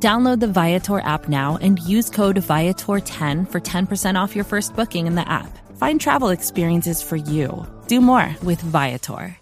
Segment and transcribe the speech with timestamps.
[0.00, 5.08] Download the Viator app now and use code Viator10 for 10% off your first booking
[5.08, 5.58] in the app.
[5.76, 7.66] Find travel experiences for you.
[7.88, 9.36] Do more with Viator.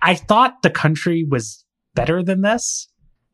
[0.00, 2.88] I thought the country was better than this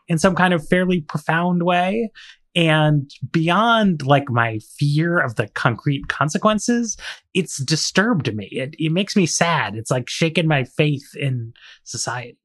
[0.08, 2.10] in some kind of fairly profound way.
[2.56, 6.96] And beyond like my fear of the concrete consequences,
[7.34, 8.48] it's disturbed me.
[8.50, 9.76] It, it makes me sad.
[9.76, 11.52] It's like shaken my faith in
[11.84, 12.36] society.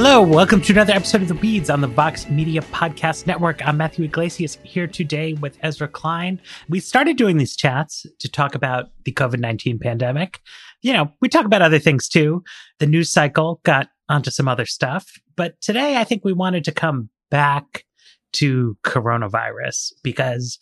[0.00, 3.64] Hello, welcome to another episode of The Weeds on the Vox Media Podcast Network.
[3.64, 6.40] I'm Matthew Yglesias here today with Ezra Klein.
[6.68, 10.40] We started doing these chats to talk about the COVID 19 pandemic.
[10.82, 12.42] You know, we talk about other things too.
[12.78, 15.18] The news cycle got onto some other stuff.
[15.36, 17.84] But today I think we wanted to come back
[18.32, 20.58] to coronavirus because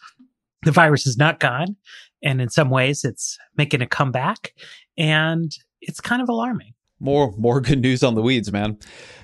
[0.62, 1.76] the virus is not gone.
[2.22, 4.52] And in some ways, it's making a comeback.
[4.96, 8.76] And it's kind of alarming more more good news on the weeds man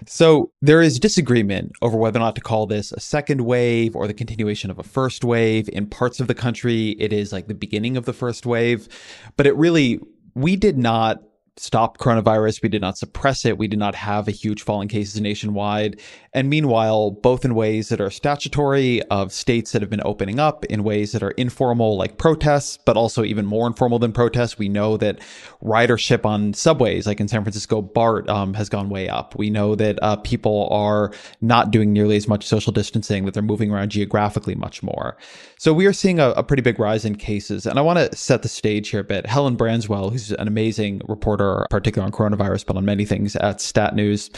[0.07, 4.07] so there is disagreement over whether or not to call this a second wave or
[4.07, 7.55] the continuation of a first wave in parts of the country it is like the
[7.55, 8.89] beginning of the first wave
[9.37, 9.99] but it really
[10.35, 11.21] we did not
[11.57, 12.63] stop coronavirus.
[12.63, 13.59] We did not suppress it.
[13.59, 16.01] We did not have a huge fall in cases nationwide.
[16.33, 20.65] And meanwhile, both in ways that are statutory of states that have been opening up,
[20.65, 24.59] in ways that are informal, like protests, but also even more informal than protests.
[24.59, 25.21] We know that
[25.63, 29.37] ridership on subways, like in San Francisco, BART, um, has gone way up.
[29.37, 33.43] We know that uh, people are not doing nearly as much social distancing, that they're
[33.43, 35.17] moving around geographically much more.
[35.59, 37.65] So we are seeing a, a pretty big rise in cases.
[37.65, 39.27] And I want to set the stage here a bit.
[39.27, 43.61] Helen Branswell, who's an amazing reporter reporter, particularly on coronavirus, but on many things at
[43.61, 44.31] Stat News.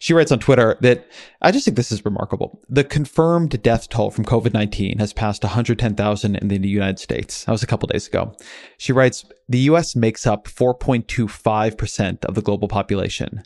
[0.00, 1.06] She writes on Twitter that
[1.40, 2.60] I just think this is remarkable.
[2.68, 7.44] The confirmed death toll from COVID 19 has passed 110,000 in the United States.
[7.44, 8.34] That was a couple days ago.
[8.78, 13.42] She writes The US makes up 4.25% of the global population.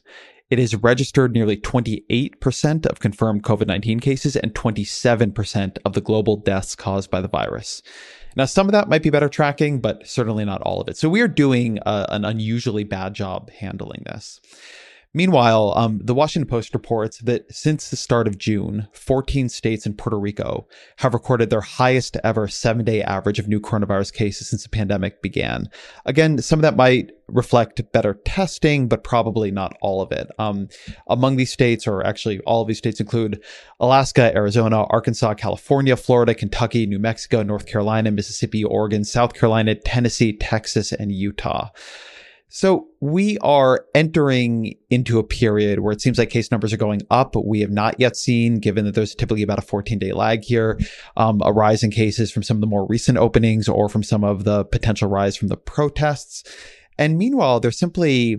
[0.49, 6.37] It has registered nearly 28% of confirmed COVID 19 cases and 27% of the global
[6.37, 7.83] deaths caused by the virus.
[8.37, 10.97] Now, some of that might be better tracking, but certainly not all of it.
[10.99, 14.41] So we are doing a, an unusually bad job handling this.
[15.17, 19.97] Meanwhile, um, the Washington Post reports that since the start of June, 14 states and
[19.97, 20.69] Puerto Rico
[20.99, 25.23] have recorded their highest ever seven day average of new coronavirus cases since the pandemic
[25.23, 25.71] began.
[26.05, 30.29] Again, some of that might reflect better testing, but probably not all of it.
[30.39, 30.69] Um,
[31.09, 33.43] among these states, or actually all of these states include
[33.81, 40.37] Alaska, Arizona, Arkansas, California, Florida, Kentucky, New Mexico, North Carolina, Mississippi, Oregon, South Carolina, Tennessee,
[40.37, 41.71] Texas, and Utah.
[42.49, 47.03] So we are entering into a period where it seems like case numbers are going
[47.11, 47.33] up.
[47.33, 50.45] But we have not yet seen, given that there's typically about a 14 day lag
[50.45, 50.79] here,
[51.17, 54.25] um, a rise in cases from some of the more recent openings or from some
[54.25, 56.45] of the potential rise from the protests.
[56.99, 58.39] And meanwhile, there's simply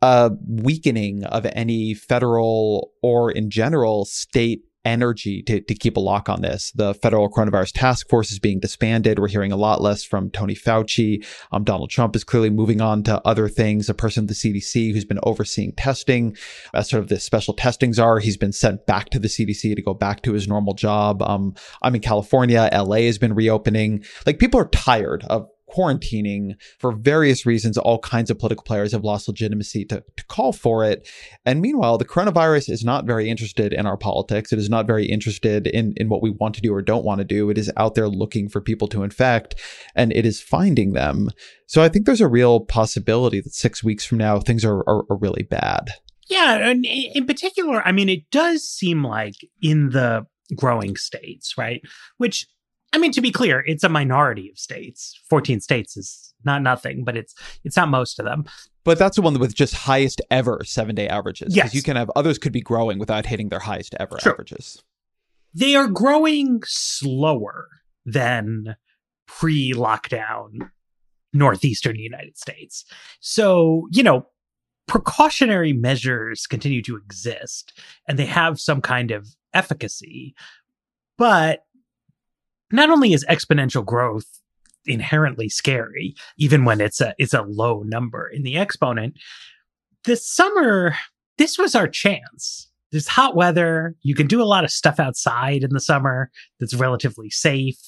[0.00, 6.28] a weakening of any federal or in general state energy to, to keep a lock
[6.28, 6.72] on this.
[6.72, 9.18] The federal coronavirus task force is being disbanded.
[9.18, 11.24] We're hearing a lot less from Tony Fauci.
[11.52, 13.88] Um, Donald Trump is clearly moving on to other things.
[13.88, 16.36] A person at the CDC who's been overseeing testing
[16.74, 19.82] as sort of the special testing czar, he's been sent back to the CDC to
[19.82, 21.22] go back to his normal job.
[21.22, 22.68] Um, I'm in California.
[22.72, 24.04] LA has been reopening.
[24.26, 27.78] Like people are tired of quarantining for various reasons.
[27.78, 31.08] All kinds of political players have lost legitimacy to, to call for it.
[31.44, 34.52] And meanwhile, the coronavirus is not very interested in our politics.
[34.52, 37.18] It is not very interested in, in what we want to do or don't want
[37.18, 37.50] to do.
[37.50, 39.54] It is out there looking for people to infect
[39.94, 41.30] and it is finding them.
[41.66, 45.04] So I think there's a real possibility that six weeks from now, things are, are,
[45.10, 45.90] are really bad.
[46.28, 46.68] Yeah.
[46.68, 51.82] And in particular, I mean, it does seem like in the growing states, right?
[52.16, 52.46] Which
[52.92, 55.20] I mean, to be clear, it's a minority of states.
[55.28, 58.44] 14 states is not nothing, but it's it's not most of them.
[58.84, 61.54] But that's the one with just highest ever seven day averages.
[61.54, 61.74] Yes.
[61.74, 64.32] You can have others could be growing without hitting their highest ever sure.
[64.32, 64.82] averages.
[65.52, 67.68] They are growing slower
[68.06, 68.76] than
[69.26, 70.70] pre lockdown
[71.32, 72.84] northeastern United States.
[73.20, 74.26] So, you know,
[74.86, 80.34] precautionary measures continue to exist and they have some kind of efficacy.
[81.18, 81.64] But
[82.72, 84.26] not only is exponential growth
[84.86, 89.14] inherently scary, even when it's a it's a low number in the exponent.
[90.04, 90.94] This summer,
[91.36, 92.70] this was our chance.
[92.90, 93.94] There's hot weather.
[94.02, 97.78] You can do a lot of stuff outside in the summer that's relatively safe.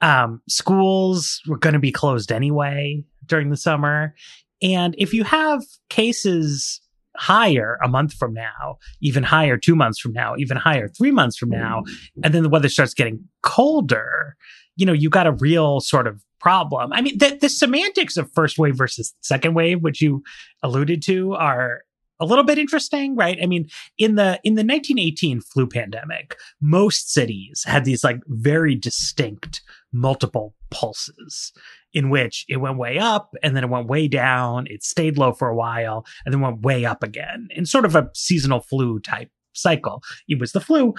[0.00, 4.14] Um, schools were going to be closed anyway during the summer.
[4.60, 6.80] And if you have cases
[7.16, 11.36] higher a month from now, even higher two months from now, even higher three months
[11.36, 11.84] from now,
[12.22, 14.36] and then the weather starts getting colder,
[14.76, 16.92] you know, you got a real sort of problem.
[16.92, 20.22] I mean, the, the semantics of first wave versus second wave, which you
[20.62, 21.82] alluded to, are
[22.20, 23.38] a little bit interesting, right?
[23.42, 23.68] I mean,
[23.98, 29.62] in the in the 1918 flu pandemic, most cities had these like very distinct
[29.92, 31.52] multiple pulses
[31.94, 35.32] in which it went way up and then it went way down, it stayed low
[35.32, 38.98] for a while and then went way up again in sort of a seasonal flu
[38.98, 40.02] type cycle.
[40.28, 40.94] It was the flu.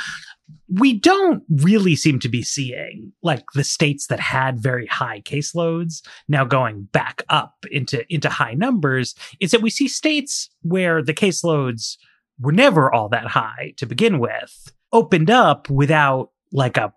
[0.70, 6.02] We don't really seem to be seeing like the states that had very high caseloads
[6.28, 9.14] now going back up into into high numbers.
[9.40, 11.98] Is that we see states where the caseloads
[12.40, 16.94] were never all that high to begin with, opened up without like a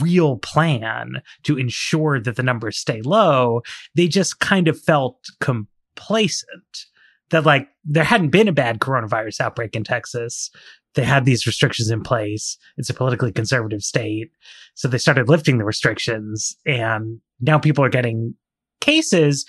[0.00, 3.62] real plan to ensure that the numbers stay low.
[3.94, 6.86] They just kind of felt complacent
[7.30, 10.50] that like there hadn't been a bad coronavirus outbreak in Texas
[10.96, 12.58] they had these restrictions in place.
[12.76, 14.30] It's a politically conservative state.
[14.74, 18.34] So they started lifting the restrictions and now people are getting
[18.80, 19.44] cases.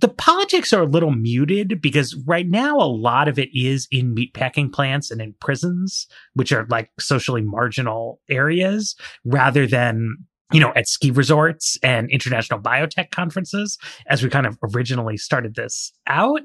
[0.00, 4.14] The politics are a little muted because right now a lot of it is in
[4.14, 10.16] meatpacking plants and in prisons, which are like socially marginal areas rather than
[10.52, 15.54] you know, at ski resorts and international biotech conferences as we kind of originally started
[15.54, 16.40] this out.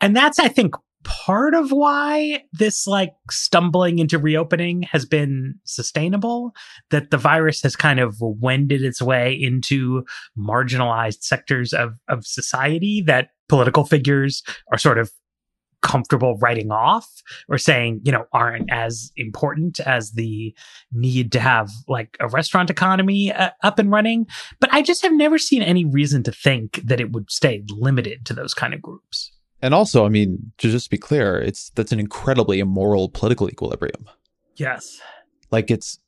[0.00, 6.52] And that's, I think, part of why this like stumbling into reopening has been sustainable
[6.90, 10.04] that the virus has kind of wended its way into
[10.36, 14.42] marginalized sectors of of society that political figures
[14.72, 15.10] are sort of
[15.80, 17.08] comfortable writing off
[17.48, 20.54] or saying, you know, aren't as important as the
[20.92, 24.26] need to have like a restaurant economy uh, up and running.
[24.60, 28.26] But I just have never seen any reason to think that it would stay limited
[28.26, 29.32] to those kind of groups.
[29.60, 34.08] And also, I mean, to just be clear, it's that's an incredibly immoral political equilibrium.
[34.56, 35.00] Yes.
[35.50, 35.98] Like it's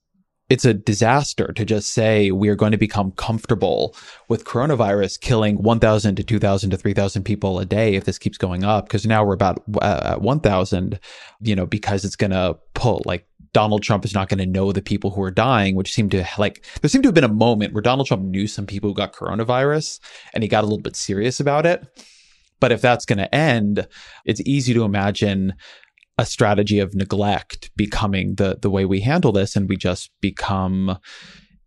[0.50, 3.94] it's a disaster to just say we are going to become comfortable
[4.28, 8.64] with coronavirus killing 1,000 to 2,000 to 3,000 people a day if this keeps going
[8.64, 8.86] up.
[8.86, 10.98] Because now we're about uh, at 1,000,
[11.40, 14.72] you know, because it's going to pull like Donald Trump is not going to know
[14.72, 17.28] the people who are dying, which seemed to like there seemed to have been a
[17.28, 20.00] moment where Donald Trump knew some people who got coronavirus
[20.34, 21.86] and he got a little bit serious about it.
[22.60, 23.86] But if that's going to end,
[24.24, 25.54] it's easy to imagine
[26.18, 30.98] a strategy of neglect becoming the the way we handle this, and we just become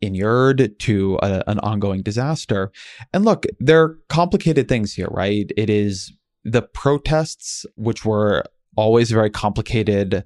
[0.02, 2.72] inured to a, an ongoing disaster.
[3.14, 5.50] And look, there are complicated things here, right?
[5.58, 6.14] It is
[6.44, 8.44] the protests, which were
[8.76, 10.24] always very complicated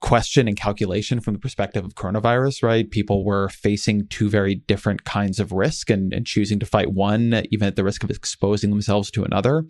[0.00, 2.90] question and calculation from the perspective of coronavirus, right?
[2.90, 7.42] People were facing two very different kinds of risk and, and choosing to fight one,
[7.50, 9.64] even at the risk of exposing themselves to another.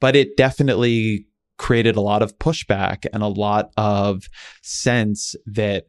[0.00, 1.26] But it definitely
[1.56, 4.28] created a lot of pushback and a lot of
[4.62, 5.84] sense that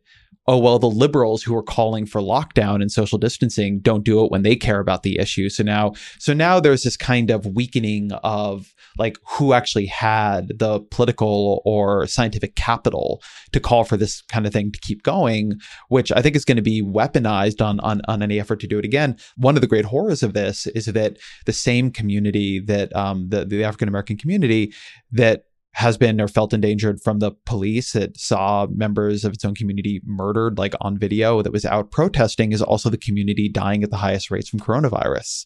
[0.51, 4.30] oh well the liberals who are calling for lockdown and social distancing don't do it
[4.30, 5.48] when they care about the issue.
[5.48, 10.81] So now so now there's this kind of weakening of like who actually had the
[10.91, 13.22] political or scientific capital
[13.53, 15.53] to call for this kind of thing to keep going
[15.88, 18.77] which i think is going to be weaponized on on, on any effort to do
[18.77, 19.15] it again.
[19.38, 23.46] One of the great horrors of this is that the same community that um, the,
[23.46, 24.74] the african american community
[25.13, 27.95] that has been or felt endangered from the police.
[27.95, 32.51] It saw members of its own community murdered, like on video, that was out protesting,
[32.51, 35.45] is also the community dying at the highest rates from coronavirus.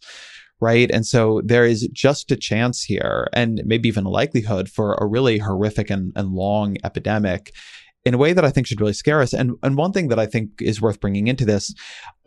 [0.61, 0.89] Right.
[0.89, 5.05] And so there is just a chance here, and maybe even a likelihood for a
[5.05, 7.51] really horrific and, and long epidemic
[8.05, 9.33] in a way that I think should really scare us.
[9.33, 11.73] And, and one thing that I think is worth bringing into this,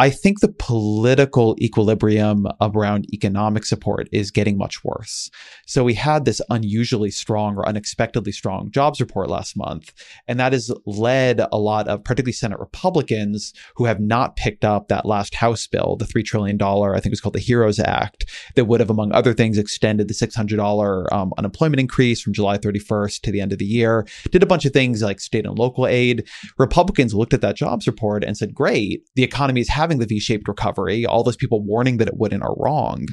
[0.01, 5.31] I think the political equilibrium around economic support is getting much worse.
[5.67, 9.93] So we had this unusually strong or unexpectedly strong jobs report last month,
[10.27, 14.89] and that has led a lot of particularly Senate Republicans who have not picked up
[14.89, 18.25] that last House bill, the $3 trillion, I think it was called the HEROES Act,
[18.57, 23.21] that would have, among other things, extended the $600 um, unemployment increase from July 31st
[23.23, 25.68] to the end of the year, did a bunch of things like state and local
[25.69, 26.27] local aid.
[26.59, 30.49] Republicans looked at that jobs report and said, great, the economy is having the V-shaped
[30.49, 31.05] recovery.
[31.05, 33.07] All those people warning that it wouldn't are wrong.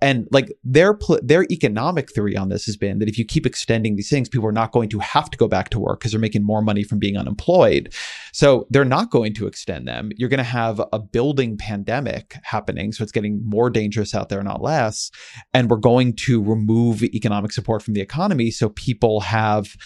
[0.00, 3.96] And like their, their economic theory on this has been that if you keep extending
[3.96, 6.20] these things, people are not going to have to go back to work because they're
[6.20, 7.92] making more money from being unemployed.
[8.32, 10.10] So they're not going to extend them.
[10.16, 12.92] You're going to have a building pandemic happening.
[12.92, 15.10] So it's getting more dangerous out there, not less.
[15.52, 19.76] And we're going to remove economic support from the economy so people have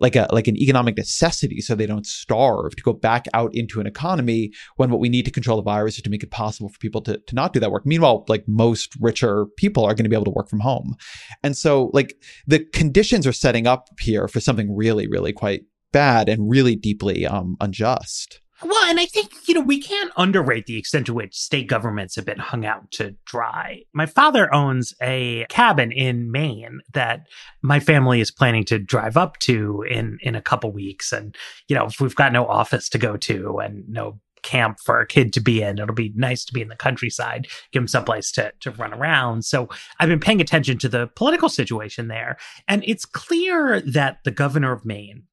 [0.00, 3.80] like a like an economic necessity so they don't starve to go back out into
[3.80, 6.68] an economy when what we need to control the virus is to make it possible
[6.68, 7.86] for people to, to not do that work.
[7.86, 10.96] Meanwhile like most richer people are going to be able to work from home.
[11.42, 12.14] And so like
[12.46, 17.26] the conditions are setting up here for something really really quite bad and really deeply
[17.26, 21.36] um, unjust well, and I think, you know, we can't underrate the extent to which
[21.36, 23.82] state governments have been hung out to dry.
[23.92, 27.26] My father owns a cabin in Maine that
[27.62, 31.12] my family is planning to drive up to in, in a couple weeks.
[31.12, 31.36] And,
[31.68, 35.32] you know, we've got no office to go to and no camp for a kid
[35.34, 35.78] to be in.
[35.78, 39.44] It'll be nice to be in the countryside, give him someplace to, to run around.
[39.44, 42.36] So I've been paying attention to the political situation there.
[42.68, 45.24] And it's clear that the governor of Maine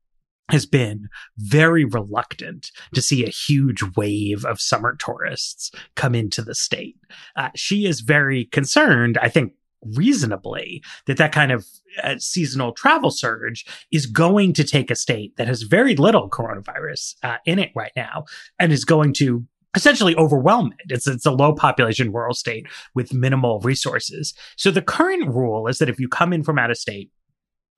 [0.49, 6.55] has been very reluctant to see a huge wave of summer tourists come into the
[6.55, 6.95] state.
[7.35, 9.53] Uh, she is very concerned, I think
[9.95, 11.65] reasonably, that that kind of
[12.03, 17.15] uh, seasonal travel surge is going to take a state that has very little coronavirus
[17.23, 18.25] uh, in it right now
[18.59, 20.91] and is going to essentially overwhelm it.
[20.91, 24.33] It's, it's a low population rural state with minimal resources.
[24.55, 27.11] So the current rule is that if you come in from out of state,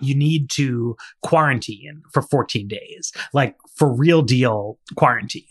[0.01, 5.43] you need to quarantine for 14 days, like for real deal quarantine.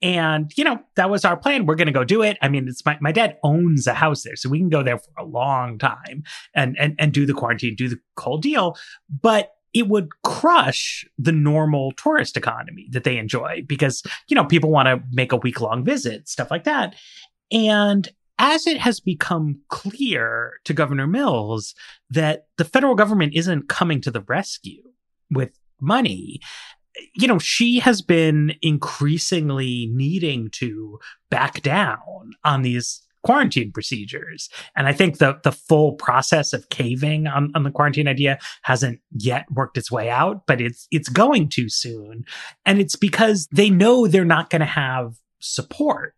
[0.00, 1.66] And, you know, that was our plan.
[1.66, 2.36] We're going to go do it.
[2.42, 4.98] I mean, it's my, my dad owns a house there, so we can go there
[4.98, 8.76] for a long time and, and, and do the quarantine, do the whole deal.
[9.08, 14.70] But it would crush the normal tourist economy that they enjoy because, you know, people
[14.70, 16.94] want to make a week long visit, stuff like that.
[17.50, 18.08] And
[18.38, 21.74] as it has become clear to Governor Mills
[22.10, 24.82] that the federal government isn't coming to the rescue
[25.30, 26.40] with money,
[27.14, 30.98] you know, she has been increasingly needing to
[31.30, 34.48] back down on these quarantine procedures.
[34.76, 39.00] And I think the the full process of caving on, on the quarantine idea hasn't
[39.12, 42.24] yet worked its way out, but it's it's going too soon.
[42.66, 46.14] And it's because they know they're not going to have support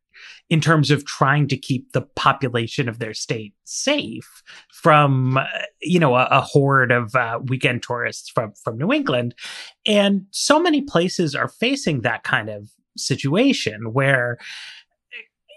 [0.50, 5.38] in terms of trying to keep the population of their state safe from,
[5.80, 9.34] you know, a, a horde of uh, weekend tourists from, from New England.
[9.86, 14.38] And so many places are facing that kind of situation where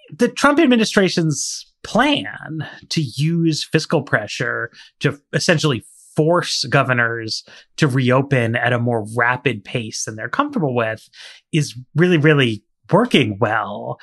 [0.10, 5.84] the Trump administration's plan to use fiscal pressure to essentially
[6.16, 7.44] force governors
[7.76, 11.08] to reopen at a more rapid pace than they're comfortable with
[11.52, 14.00] is really, really working well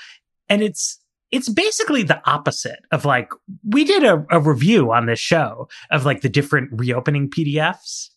[0.48, 0.98] and it's
[1.30, 3.30] it's basically the opposite of like
[3.64, 8.10] we did a, a review on this show of like the different reopening PDFs,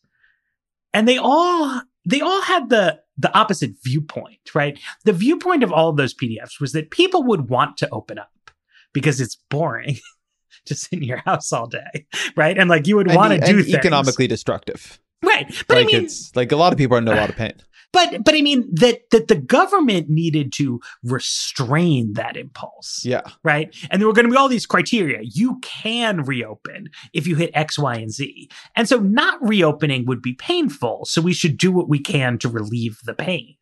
[0.93, 4.79] and they all they all had the the opposite viewpoint, right?
[5.05, 8.51] The viewpoint of all of those PDFs was that people would want to open up
[8.93, 9.97] because it's boring
[10.65, 12.05] to sit in your house all day,
[12.35, 12.57] right?
[12.57, 13.75] And like you would want to do things.
[13.75, 14.99] economically destructive.
[15.23, 15.47] Right.
[15.67, 17.35] But like I mean, it's like a lot of people are in a lot of
[17.35, 17.53] pain.
[17.93, 23.01] But but I mean that that the government needed to restrain that impulse.
[23.03, 23.21] Yeah.
[23.43, 23.75] Right.
[23.89, 25.19] And there were going to be all these criteria.
[25.21, 28.49] You can reopen if you hit X, Y, and Z.
[28.75, 31.05] And so not reopening would be painful.
[31.05, 33.55] So we should do what we can to relieve the pain.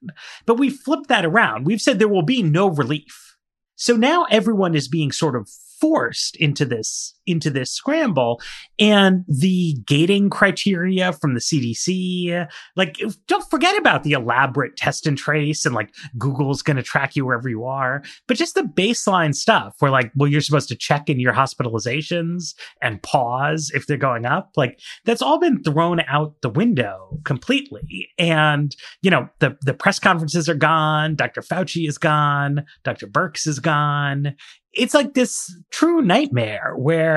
[0.45, 1.65] But we flipped that around.
[1.65, 3.37] We've said there will be no relief.
[3.75, 8.41] So now everyone is being sort of forced into this into this scramble
[8.79, 15.17] and the gating criteria from the CDC like don't forget about the elaborate test and
[15.17, 19.33] trace and like Google's going to track you wherever you are but just the baseline
[19.33, 23.97] stuff where like well you're supposed to check in your hospitalizations and pause if they're
[23.97, 29.57] going up like that's all been thrown out the window completely and you know the
[29.61, 31.41] the press conferences are gone Dr.
[31.41, 33.07] Fauci is gone Dr.
[33.07, 34.35] Birx is gone
[34.75, 37.14] it's like this true nightmare where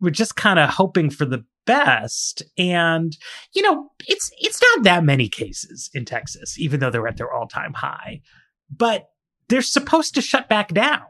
[0.00, 2.42] we're just kind of hoping for the best.
[2.58, 3.16] And
[3.54, 7.32] you know it's it's not that many cases in Texas even though they're at their
[7.32, 8.20] all-time high
[8.76, 9.08] but
[9.48, 11.06] they're supposed to shut back down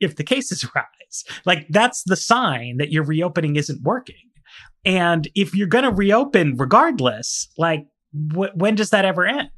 [0.00, 1.24] if the cases rise.
[1.44, 4.16] Like that's the sign that your reopening isn't working.
[4.84, 9.50] And if you're going to reopen regardless like wh- when does that ever end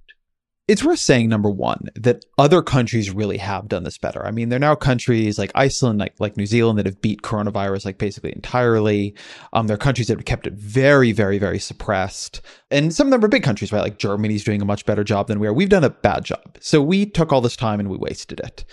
[0.69, 4.25] it's worth saying number one that other countries really have done this better.
[4.25, 7.23] I mean, there are now countries like Iceland, like like New Zealand, that have beat
[7.23, 9.15] coronavirus like basically entirely.
[9.55, 13.11] Um, there are countries that have kept it very, very, very suppressed, and some of
[13.11, 13.81] them are big countries, right?
[13.81, 15.55] Like Germany's doing a much better job than we are.
[15.55, 18.67] We've done a bad job, so we took all this time and we wasted it.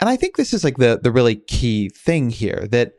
[0.00, 2.92] And I think this is like the the really key thing here that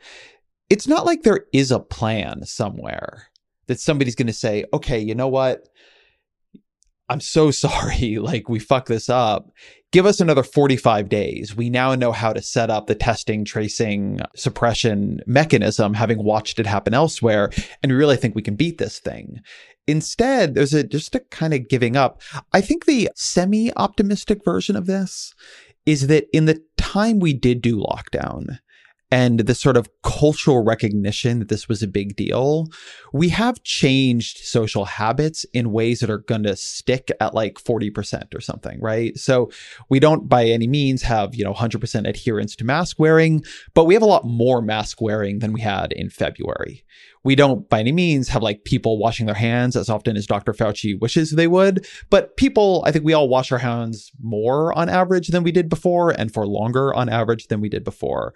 [0.72, 3.28] it's not like there is a plan somewhere
[3.68, 5.70] that somebody's going to say, okay, you know what?
[7.14, 8.18] I'm so sorry.
[8.18, 9.52] Like, we fucked this up.
[9.92, 11.56] Give us another 45 days.
[11.56, 16.66] We now know how to set up the testing, tracing, suppression mechanism, having watched it
[16.66, 17.52] happen elsewhere.
[17.84, 19.42] And we really think we can beat this thing.
[19.86, 22.22] Instead, there's a just a kind of giving up.
[22.54, 25.36] I think the semi optimistic version of this
[25.86, 28.58] is that in the time we did do lockdown,
[29.14, 32.66] and the sort of cultural recognition that this was a big deal,
[33.14, 38.34] we have changed social habits in ways that are going to stick at like 40%
[38.34, 39.16] or something, right?
[39.16, 39.52] So
[39.88, 43.44] we don't by any means have, you know, 100% adherence to mask wearing,
[43.76, 46.84] but we have a lot more mask wearing than we had in February.
[47.24, 50.54] We don't by any means have like people washing their hands as often as Dr.
[50.54, 54.90] Fauci wishes they would, but people, I think we all wash our hands more on
[54.90, 58.34] average than we did before and for longer on average than we did before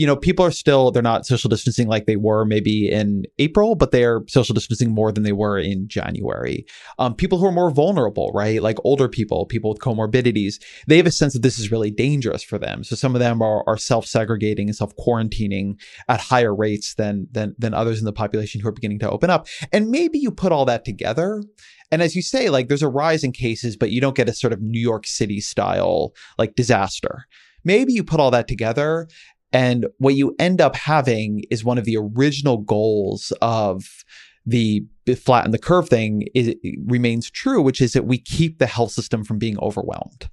[0.00, 3.74] you know, people are still, they're not social distancing like they were maybe in April,
[3.74, 6.64] but they're social distancing more than they were in January.
[6.98, 8.62] Um, people who are more vulnerable, right?
[8.62, 10.54] Like older people, people with comorbidities,
[10.86, 12.82] they have a sense that this is really dangerous for them.
[12.82, 15.78] So some of them are, are self-segregating and self-quarantining
[16.08, 19.30] at higher rates than, than, than others in the population who are beginning to open
[19.30, 19.46] up.
[19.72, 21.42] And maybe you put all that together
[21.90, 24.32] and as you say, like there's a rise in cases, but you don't get a
[24.32, 27.26] sort of New York City style like disaster.
[27.64, 29.08] Maybe you put all that together
[29.52, 34.04] and what you end up having is one of the original goals of
[34.46, 34.84] the
[35.16, 36.54] flatten the curve thing is,
[36.86, 40.28] remains true, which is that we keep the health system from being overwhelmed.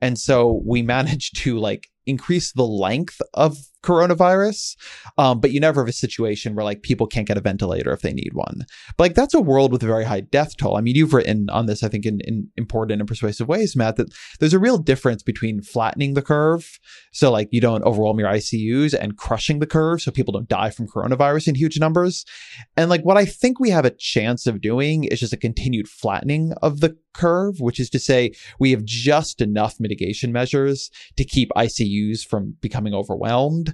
[0.00, 4.76] And so we manage to like increase the length of coronavirus,
[5.18, 8.02] um, but you never have a situation where like people can't get a ventilator if
[8.02, 8.66] they need one.
[8.96, 10.76] But like that's a world with a very high death toll.
[10.76, 13.96] I mean, you've written on this, I think, in, in important and persuasive ways, Matt,
[13.96, 16.78] that there's a real difference between flattening the curve,
[17.12, 20.70] so like you don't overwhelm your ICUs, and crushing the curve, so people don't die
[20.70, 22.24] from coronavirus in huge numbers.
[22.76, 25.88] And like what I think we have a chance of doing is just a continued
[25.88, 31.24] flattening of the curve, which is to say we have just enough mitigation measures to
[31.24, 33.65] keep ICUs from becoming overwhelmed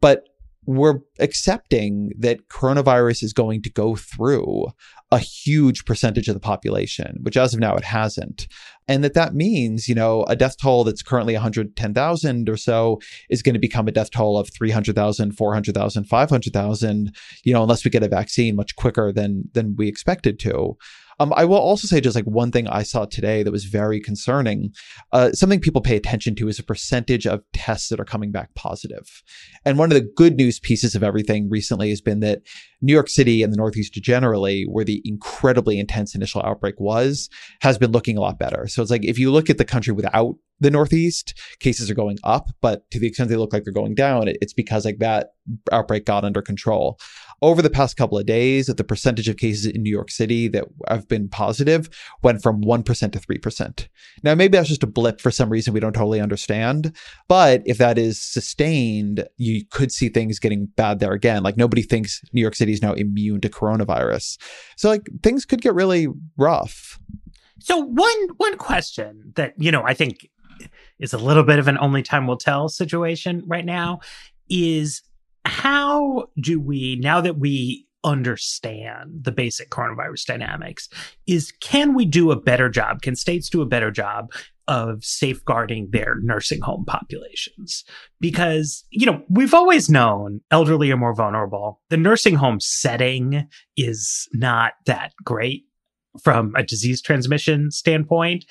[0.00, 0.24] but
[0.66, 4.66] we're accepting that coronavirus is going to go through
[5.12, 8.48] a huge percentage of the population, which as of now it hasn't.
[8.88, 13.42] And that that means, you know, a death toll that's currently 110,000 or so is
[13.42, 18.02] going to become a death toll of 300,000, 400,000, 500,000, you know, unless we get
[18.02, 20.76] a vaccine much quicker than than we expected to.
[21.18, 24.00] Um, I will also say just like one thing I saw today that was very
[24.00, 24.72] concerning.
[25.12, 28.54] Uh, something people pay attention to is a percentage of tests that are coming back
[28.54, 29.22] positive.
[29.64, 32.42] And one of the good news pieces of everything recently has been that
[32.82, 37.30] New York City and the Northeast generally, where the incredibly intense initial outbreak was,
[37.62, 38.66] has been looking a lot better.
[38.66, 42.18] So it's like if you look at the country without the Northeast, cases are going
[42.24, 45.30] up, but to the extent they look like they're going down, it's because like that
[45.70, 46.98] outbreak got under control
[47.42, 50.64] over the past couple of days, the percentage of cases in New York City that
[50.88, 51.88] have been positive
[52.22, 53.88] went from 1% to 3%.
[54.22, 56.96] Now, maybe that's just a blip for some reason we don't totally understand.
[57.28, 61.42] But if that is sustained, you could see things getting bad there again.
[61.42, 64.38] Like nobody thinks New York City is now immune to coronavirus.
[64.76, 66.98] So like things could get really rough.
[67.58, 70.28] So one one question that, you know, I think
[70.98, 74.00] is a little bit of an only time will tell situation right now
[74.48, 75.02] is
[75.46, 80.88] how do we, now that we understand the basic coronavirus dynamics,
[81.26, 83.02] is can we do a better job?
[83.02, 84.30] Can states do a better job
[84.68, 87.84] of safeguarding their nursing home populations?
[88.20, 91.80] Because, you know, we've always known elderly are more vulnerable.
[91.90, 95.64] The nursing home setting is not that great
[96.22, 98.44] from a disease transmission standpoint.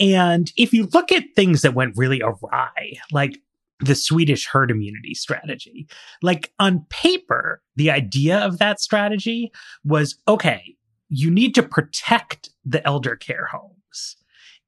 [0.00, 3.38] And if you look at things that went really awry, like
[3.84, 5.86] the Swedish herd immunity strategy.
[6.22, 9.52] Like on paper, the idea of that strategy
[9.84, 10.76] was okay,
[11.08, 14.16] you need to protect the elder care homes.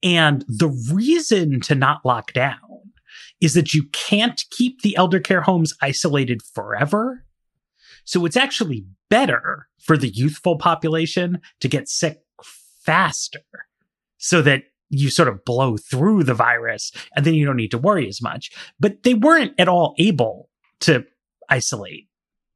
[0.03, 2.59] And the reason to not lock down
[3.41, 7.25] is that you can't keep the elder care homes isolated forever.
[8.05, 12.21] So it's actually better for the youthful population to get sick
[12.85, 13.41] faster
[14.19, 17.79] so that you sort of blow through the virus and then you don't need to
[17.79, 18.51] worry as much.
[18.79, 20.49] But they weren't at all able
[20.81, 21.05] to
[21.49, 22.09] isolate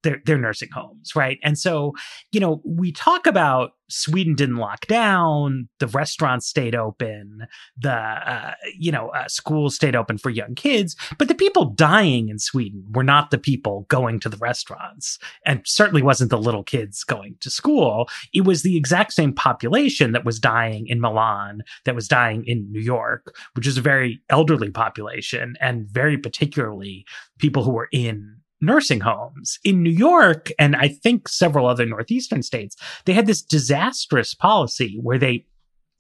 [0.03, 1.39] their their nursing homes, right?
[1.43, 1.93] And so,
[2.33, 8.53] you know, we talk about Sweden didn't lock down, the restaurants stayed open, the uh,
[8.79, 12.85] you know uh, schools stayed open for young kids, but the people dying in Sweden
[12.93, 17.37] were not the people going to the restaurants, and certainly wasn't the little kids going
[17.41, 18.09] to school.
[18.33, 22.71] It was the exact same population that was dying in Milan, that was dying in
[22.71, 27.05] New York, which is a very elderly population, and very particularly
[27.39, 32.43] people who were in nursing homes in New York and I think several other northeastern
[32.43, 32.77] states.
[33.05, 35.47] They had this disastrous policy where they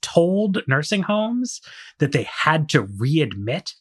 [0.03, 1.61] told nursing homes
[1.99, 3.75] that they had to readmit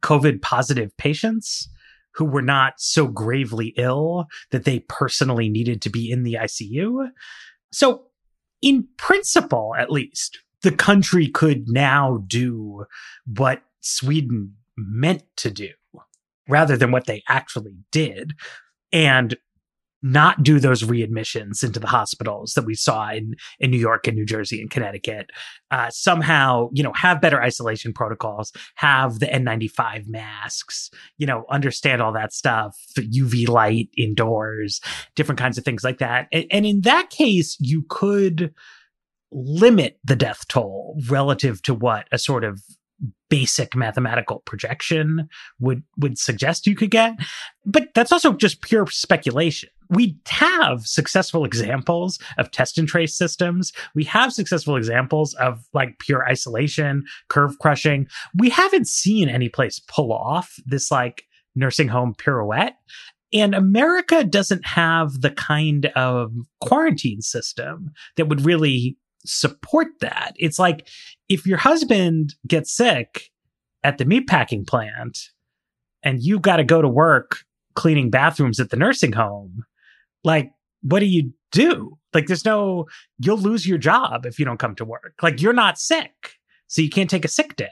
[0.00, 1.68] COVID positive patients
[2.14, 7.08] who were not so gravely ill that they personally needed to be in the ICU.
[7.72, 8.06] So,
[8.60, 12.84] in principle, at least, the country could now do
[13.26, 15.70] what Sweden meant to do
[16.48, 18.32] rather than what they actually did
[18.92, 19.36] and
[20.02, 24.16] not do those readmissions into the hospitals that we saw in, in New York and
[24.16, 25.30] New Jersey and Connecticut.
[25.70, 32.02] Uh, somehow, you know, have better isolation protocols, have the N95 masks, you know, understand
[32.02, 34.80] all that stuff, UV light indoors,
[35.14, 36.26] different kinds of things like that.
[36.32, 38.52] And, and in that case, you could
[39.30, 42.60] limit the death toll relative to what a sort of
[43.28, 47.14] basic mathematical projection would would suggest you could get.
[47.64, 49.70] But that's also just pure speculation.
[49.88, 53.72] We have successful examples of test and trace systems.
[53.94, 58.06] We have successful examples of like pure isolation curve crushing.
[58.34, 62.74] We haven't seen any place pull off this like nursing home pirouette.
[63.34, 70.32] And America doesn't have the kind of quarantine system that would really support that.
[70.38, 70.88] It's like
[71.28, 73.30] if your husband gets sick
[73.84, 75.30] at the meatpacking plant
[76.02, 77.38] and you've got to go to work
[77.74, 79.64] cleaning bathrooms at the nursing home,
[80.24, 81.98] like, what do you do?
[82.12, 82.86] Like, there's no,
[83.18, 85.14] you'll lose your job if you don't come to work.
[85.22, 86.34] Like, you're not sick.
[86.66, 87.68] So you can't take a sick day.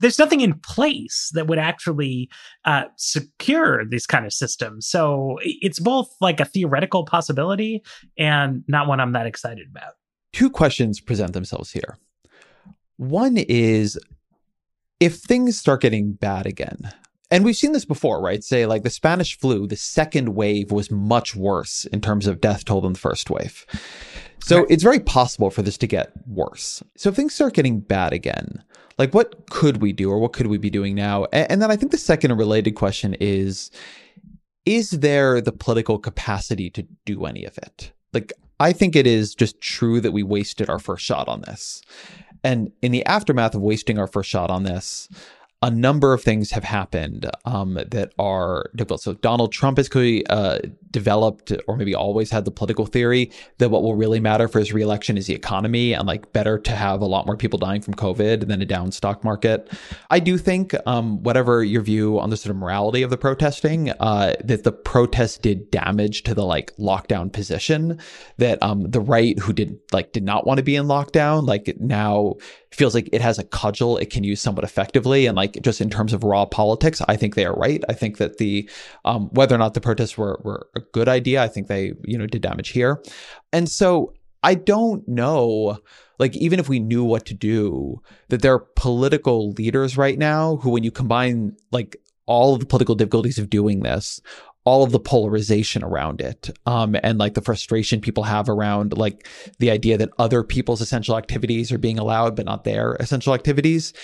[0.00, 2.30] There's nothing in place that would actually
[2.64, 4.86] uh, secure these kind of systems.
[4.86, 7.82] So it's both like a theoretical possibility
[8.16, 9.94] and not one I'm that excited about
[10.32, 11.96] two questions present themselves here.
[12.96, 13.98] One is
[15.00, 16.92] if things start getting bad again,
[17.30, 18.42] and we've seen this before, right?
[18.42, 22.64] Say, like the Spanish flu, the second wave was much worse in terms of death
[22.64, 23.66] toll than the first wave.
[24.40, 24.66] So right.
[24.70, 26.82] it's very possible for this to get worse.
[26.96, 28.64] So if things start getting bad again,
[28.98, 31.26] like what could we do or what could we be doing now?
[31.32, 33.70] And then I think the second related question is
[34.64, 37.92] Is there the political capacity to do any of it?
[38.12, 41.82] Like, I think it is just true that we wasted our first shot on this.
[42.42, 45.08] And in the aftermath of wasting our first shot on this,
[45.60, 49.00] a number of things have happened um, that are difficult.
[49.00, 50.60] So Donald Trump has clearly uh,
[50.92, 54.72] developed, or maybe always had the political theory that what will really matter for his
[54.72, 57.94] reelection is the economy, and like better to have a lot more people dying from
[57.94, 59.68] COVID than a down stock market.
[60.10, 63.90] I do think, um, whatever your view on the sort of morality of the protesting,
[63.98, 67.98] uh, that the protest did damage to the like lockdown position.
[68.36, 71.74] That um, the right, who did like did not want to be in lockdown, like
[71.80, 72.36] now
[72.70, 75.26] feels like it has a cudgel it can use somewhat effectively.
[75.26, 77.82] And like just in terms of raw politics, I think they are right.
[77.88, 78.68] I think that the
[79.04, 82.18] um, whether or not the protests were were a good idea, I think they you
[82.18, 83.02] know did damage here.
[83.52, 85.78] And so I don't know
[86.18, 90.56] like even if we knew what to do that there are political leaders right now
[90.56, 94.20] who when you combine like all of the political difficulties of doing this
[94.68, 99.26] all of the polarization around it um, and like the frustration people have around like
[99.60, 103.94] the idea that other people's essential activities are being allowed but not their essential activities.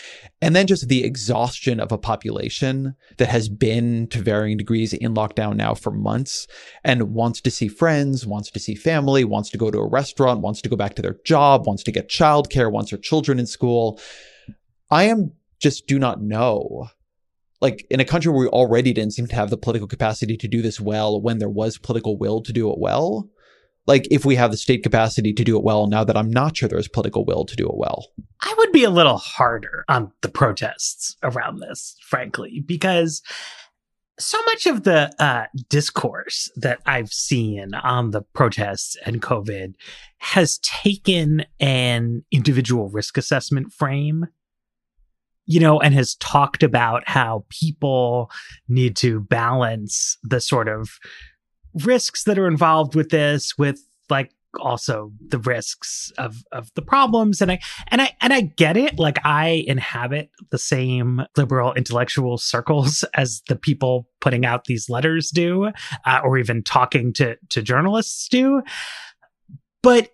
[0.40, 5.12] And then just the exhaustion of a population that has been to varying degrees in
[5.12, 6.46] lockdown now for months
[6.83, 10.40] and wants to see friends wants to see family wants to go to a restaurant
[10.40, 13.46] wants to go back to their job wants to get childcare wants their children in
[13.46, 14.00] school.
[14.90, 16.88] I am just do not know
[17.64, 20.46] like in a country where we already didn't seem to have the political capacity to
[20.46, 23.27] do this well when there was political will to do it well
[23.87, 26.55] like if we have the state capacity to do it well now that i'm not
[26.55, 28.09] sure there's political will to do it well.
[28.42, 33.22] I would be a little harder on the protests around this frankly because
[34.18, 39.74] so much of the uh, discourse that I've seen on the protests and COVID
[40.18, 44.27] has taken an individual risk assessment frame
[45.46, 48.30] you know, and has talked about how people
[48.68, 50.98] need to balance the sort of
[51.83, 54.30] risks that are involved with this with like
[54.61, 59.00] also the risks of of the problems and i and i and i get it
[59.00, 65.30] like i inhabit the same liberal intellectual circles as the people putting out these letters
[65.30, 65.70] do,
[66.07, 68.62] uh, or even talking to to journalists do.
[69.83, 70.09] But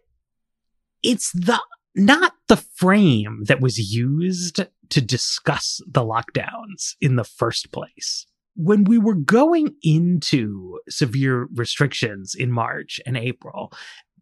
[1.05, 1.61] it's the
[1.95, 8.27] not the frame that was used to discuss the lockdowns in the first place.
[8.57, 13.73] When we were going into severe restrictions in March and April,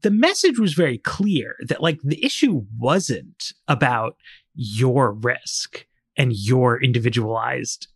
[0.03, 4.17] the message was very clear that like the issue wasn't about
[4.55, 7.89] your risk and your individualized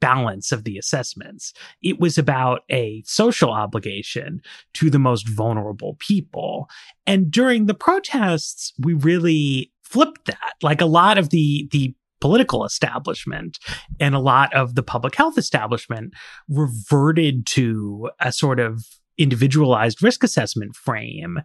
[0.00, 1.54] balance of the assessments.
[1.82, 4.42] It was about a social obligation
[4.74, 6.68] to the most vulnerable people.
[7.06, 10.54] And during the protests, we really flipped that.
[10.62, 13.58] Like a lot of the, the political establishment
[14.00, 16.14] and a lot of the public health establishment
[16.48, 18.86] reverted to a sort of
[19.18, 21.38] individualized risk assessment frame.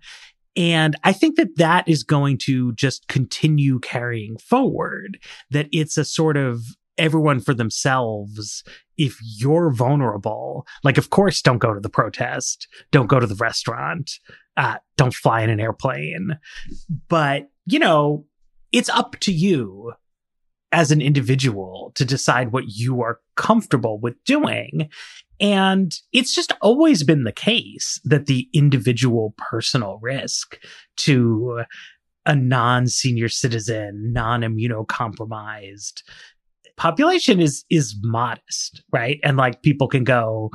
[0.56, 5.20] And I think that that is going to just continue carrying forward,
[5.52, 6.62] that it's a sort of
[6.98, 8.64] everyone for themselves
[8.98, 13.36] if you're vulnerable like of course don't go to the protest don't go to the
[13.36, 14.20] restaurant
[14.58, 16.38] uh, don't fly in an airplane
[17.08, 18.26] but you know
[18.72, 19.94] it's up to you
[20.72, 24.90] as an individual to decide what you are comfortable with doing
[25.40, 30.60] and it's just always been the case that the individual personal risk
[30.98, 31.64] to
[32.26, 36.04] a non senior citizen, non immunocompromised
[36.76, 39.20] population is is modest, right?
[39.24, 40.52] And like people can go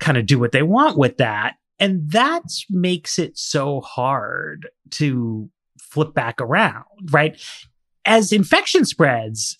[0.00, 1.54] kind of do what they want with that.
[1.80, 5.48] And that makes it so hard to
[5.90, 7.40] flip back around, right?
[8.04, 9.58] As infection spreads,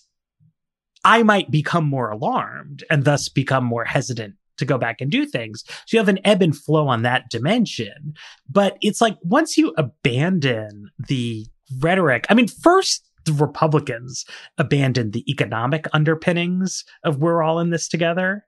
[1.03, 5.25] I might become more alarmed and thus become more hesitant to go back and do
[5.25, 5.63] things.
[5.67, 8.13] So you have an ebb and flow on that dimension.
[8.49, 11.47] But it's like once you abandon the
[11.79, 14.25] rhetoric, I mean, first the Republicans
[14.57, 18.45] abandoned the economic underpinnings of we're all in this together.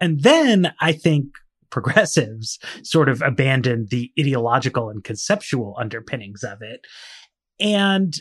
[0.00, 1.26] And then I think
[1.70, 6.86] progressives sort of abandoned the ideological and conceptual underpinnings of it.
[7.60, 8.14] And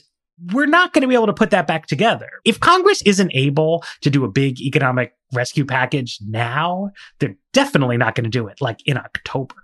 [0.52, 2.30] we're not going to be able to put that back together.
[2.43, 8.15] If Congress isn't able to do a big economic rescue package now, they're definitely not
[8.15, 9.56] going to do it like in October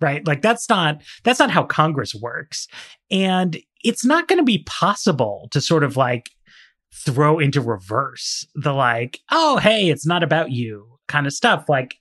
[0.00, 0.26] right?
[0.26, 2.68] Like that's not that's not how Congress works.
[3.10, 6.30] And it's not going to be possible to sort of like
[6.94, 11.64] throw into reverse the like, oh, hey, it's not about you kind of stuff.
[11.68, 11.96] Like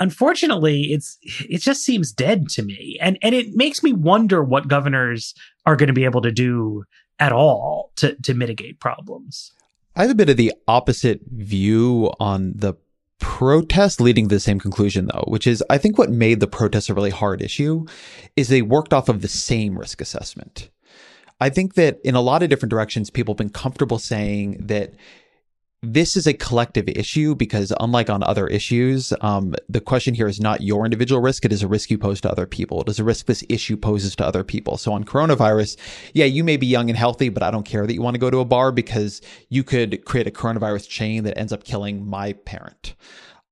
[0.00, 2.98] unfortunately, it's it just seems dead to me.
[3.00, 5.34] And and it makes me wonder what governors
[5.66, 6.84] are going to be able to do
[7.18, 9.52] at all to to mitigate problems.
[9.96, 12.74] I have a bit of the opposite view on the
[13.18, 16.88] protest leading to the same conclusion though, which is I think what made the protests
[16.88, 17.84] a really hard issue
[18.36, 20.70] is they worked off of the same risk assessment.
[21.40, 24.94] I think that in a lot of different directions, people have been comfortable saying that
[25.82, 30.40] this is a collective issue because unlike on other issues, um, the question here is
[30.40, 31.44] not your individual risk.
[31.44, 32.80] It is a risk you pose to other people.
[32.82, 34.76] It is a risk this issue poses to other people.
[34.76, 35.76] So on coronavirus,
[36.14, 38.20] yeah, you may be young and healthy, but I don't care that you want to
[38.20, 42.04] go to a bar because you could create a coronavirus chain that ends up killing
[42.04, 42.94] my parent.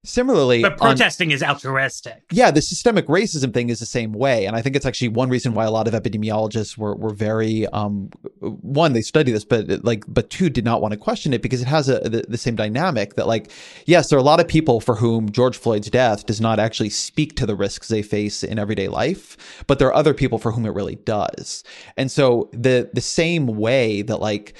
[0.06, 2.22] Similarly, but protesting on, is altruistic.
[2.30, 5.28] Yeah, the systemic racism thing is the same way, and I think it's actually one
[5.28, 9.84] reason why a lot of epidemiologists were were very um, one they study this, but
[9.84, 12.38] like but two did not want to question it because it has a the, the,
[12.38, 13.50] same dynamic that like
[13.86, 16.90] yes, there are a lot of people for whom George Floyd's death does not actually
[16.90, 20.52] speak to the risks they face in everyday life, but there are other people for
[20.52, 21.64] whom it really does,
[21.96, 24.54] and so the the same way that like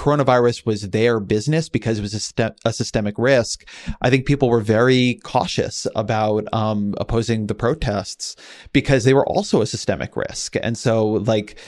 [0.00, 3.68] coronavirus was their business because it was a, a systemic risk,
[4.00, 8.34] I think people were very cautious about um, opposing the protests
[8.72, 10.56] because they were also a systemic risk.
[10.62, 11.58] And so, like,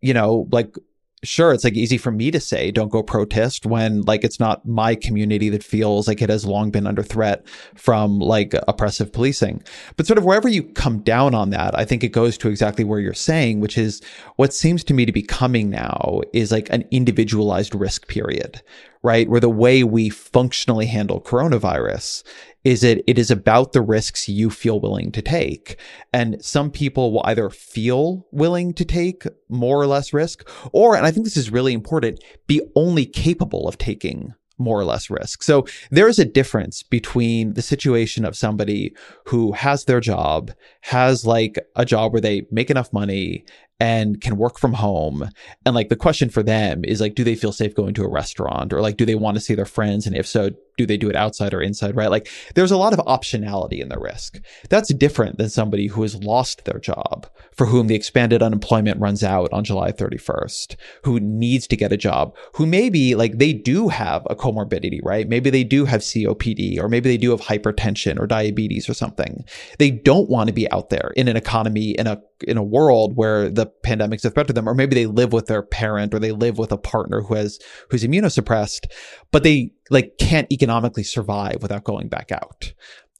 [0.00, 0.76] you know, like
[1.22, 4.66] sure it's like easy for me to say don't go protest when like it's not
[4.66, 9.62] my community that feels like it has long been under threat from like oppressive policing.
[9.96, 12.84] But sort of wherever you come down on that i think it goes to exactly
[12.84, 14.00] where you're saying which is
[14.36, 18.62] what seems to me to be coming now is like an individualized risk period
[19.02, 22.22] right where the way we functionally handle coronavirus
[22.64, 25.78] is it it is about the risks you feel willing to take
[26.12, 31.06] and some people will either feel willing to take more or less risk or and
[31.06, 35.42] i think this is really important be only capable of taking more or less risk.
[35.42, 41.26] So there is a difference between the situation of somebody who has their job, has
[41.26, 43.46] like a job where they make enough money
[43.80, 45.28] and can work from home.
[45.64, 48.10] And like the question for them is like, do they feel safe going to a
[48.10, 50.06] restaurant or like, do they want to see their friends?
[50.06, 52.10] And if so, do they do it outside or inside, right?
[52.10, 54.40] Like there's a lot of optionality in the risk.
[54.70, 59.22] That's different than somebody who has lost their job, for whom the expanded unemployment runs
[59.22, 63.88] out on July 31st, who needs to get a job, who maybe like they do
[63.88, 65.28] have a comorbidity, right?
[65.28, 69.44] Maybe they do have COPD or maybe they do have hypertension or diabetes or something.
[69.78, 73.16] They don't want to be out there in an economy in a in a world
[73.16, 76.18] where the pandemic's a threat to them, or maybe they live with their parent or
[76.18, 77.58] they live with a partner who has
[77.90, 78.86] who's immunosuppressed,
[79.30, 82.72] but they like can't economically survive without going back out.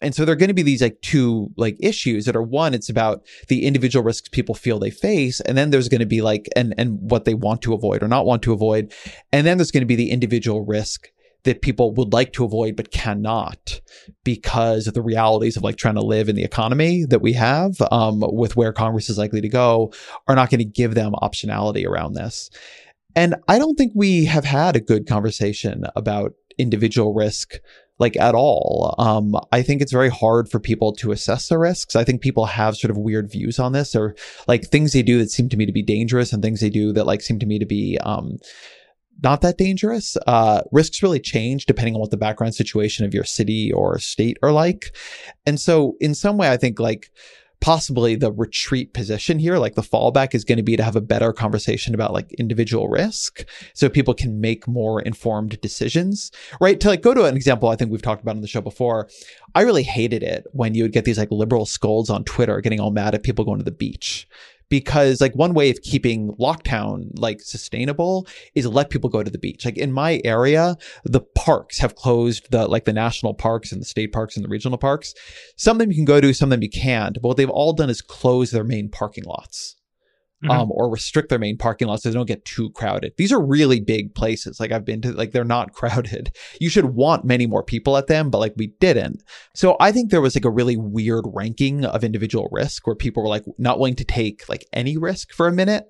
[0.03, 2.73] And so there are going to be these like two like issues that are one,
[2.73, 5.41] it's about the individual risks people feel they face.
[5.41, 8.09] And then there's going to be like, and, and what they want to avoid or
[8.09, 8.95] not want to avoid.
[9.33, 11.09] And then there's going to be the individual risk
[11.45, 13.81] that people would like to avoid but cannot
[14.25, 17.75] because of the realities of like trying to live in the economy that we have
[17.91, 19.93] um, with where Congress is likely to go
[20.29, 22.51] are not going to give them optionality around this.
[23.17, 27.55] And I don't think we have had a good conversation about individual risk
[28.01, 28.95] like at all.
[28.99, 31.95] Um, I think it's very hard for people to assess the risks.
[31.95, 34.17] I think people have sort of weird views on this or
[34.49, 36.93] like things they do that seem to me to be dangerous and things they do
[36.95, 38.39] that like seem to me to be, um,
[39.23, 40.17] not that dangerous.
[40.27, 44.39] Uh, risks really change depending on what the background situation of your city or state
[44.43, 44.97] are like.
[45.47, 47.11] And so in some way, I think like,
[47.61, 51.01] possibly the retreat position here, like the fallback is going to be to have a
[51.01, 56.81] better conversation about like individual risk so people can make more informed decisions, right?
[56.81, 59.09] To like go to an example I think we've talked about on the show before.
[59.55, 62.81] I really hated it when you would get these like liberal scolds on Twitter getting
[62.81, 64.27] all mad at people going to the beach
[64.71, 69.39] because like one way of keeping lockdown like sustainable is let people go to the
[69.39, 69.65] beach.
[69.65, 73.87] Like in my area, the parks have closed the like the national parks and the
[73.87, 75.13] state parks and the regional parks.
[75.57, 77.15] Some of them you can go to, some of them you can't.
[77.15, 79.77] But what they've all done is close their main parking lots
[80.43, 80.51] mm-hmm.
[80.51, 83.13] um, or restrict their main parking lots so they don't get too crowded.
[83.17, 84.61] These are really big places.
[84.61, 86.35] Like I've been to, like they're not crowded.
[86.61, 89.23] You should want many more people at them, but like we didn't.
[89.55, 93.23] So I think there was like a really weird ranking of individual risk where people
[93.23, 95.87] were like not willing to take like any risk for a minute.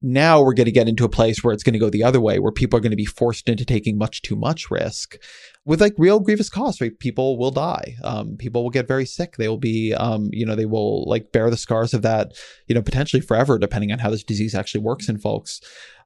[0.00, 2.20] Now we're going to get into a place where it's going to go the other
[2.20, 5.16] way, where people are going to be forced into taking much too much risk
[5.64, 6.96] with like real grievous costs, right?
[6.98, 7.96] People will die.
[8.04, 9.36] Um, people will get very sick.
[9.36, 12.32] They will be, um, you know, they will like bear the scars of that,
[12.68, 15.60] you know, potentially forever, depending on how this disease actually works in folks.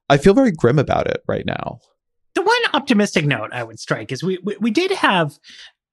[0.09, 1.79] I feel very grim about it right now.
[2.33, 5.37] The one optimistic note I would strike is we, we, we did have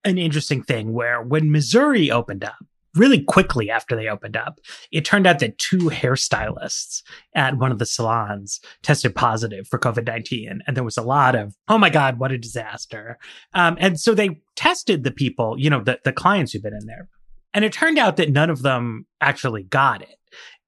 [0.05, 2.57] an interesting thing where when Missouri opened up,
[2.95, 7.03] really quickly after they opened up, it turned out that two hairstylists
[7.35, 10.63] at one of the salons tested positive for COVID 19.
[10.67, 13.19] And there was a lot of, oh my God, what a disaster.
[13.55, 16.87] Um, and so they tested the people, you know, the, the clients who've been in
[16.87, 17.09] there.
[17.53, 20.17] And it turned out that none of them actually got it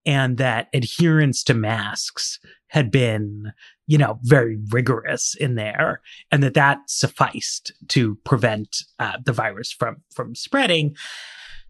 [0.05, 3.53] and that adherence to masks had been
[3.87, 9.73] you know very rigorous in there and that that sufficed to prevent uh, the virus
[9.73, 10.97] from from spreading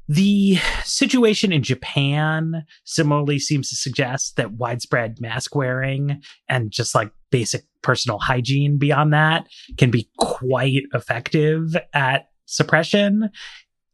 [0.09, 7.13] the situation in Japan similarly seems to suggest that widespread mask wearing and just like
[7.31, 9.47] basic personal hygiene beyond that
[9.79, 13.31] can be quite effective at suppression.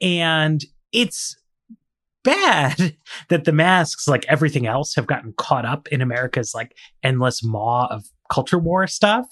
[0.01, 1.37] And it's
[2.25, 2.97] bad
[3.29, 7.87] that the masks, like everything else, have gotten caught up in America's like endless maw
[7.91, 9.27] of culture war stuff.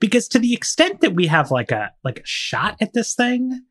[0.00, 3.62] Because to the extent that we have like a like a shot at this thing,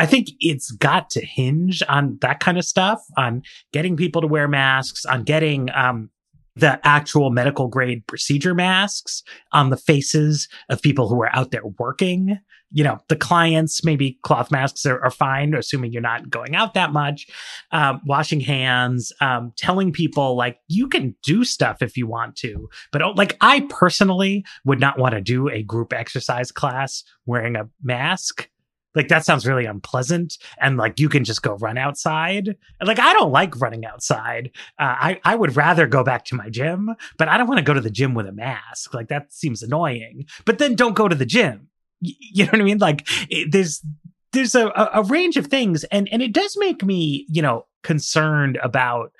[0.00, 4.26] I think it's got to hinge on that kind of stuff, on getting people to
[4.26, 6.08] wear masks, on getting um,
[6.56, 11.66] the actual medical grade procedure masks on the faces of people who are out there
[11.78, 12.38] working.
[12.72, 16.72] You know, the clients, maybe cloth masks are, are fine, assuming you're not going out
[16.72, 17.26] that much.
[17.70, 22.70] Um, washing hands, um, telling people like you can do stuff if you want to,
[22.90, 27.68] but like I personally would not want to do a group exercise class wearing a
[27.82, 28.48] mask
[28.94, 32.56] like that sounds really unpleasant and like you can just go run outside.
[32.82, 34.50] Like i don't like running outside.
[34.78, 37.64] Uh, i i would rather go back to my gym but i don't want to
[37.64, 38.94] go to the gym with a mask.
[38.94, 40.26] Like that seems annoying.
[40.44, 41.68] But then don't go to the gym.
[42.02, 42.78] Y- you know what i mean?
[42.78, 43.84] Like it, there's
[44.32, 48.58] there's a, a range of things and and it does make me you know concerned
[48.62, 49.12] about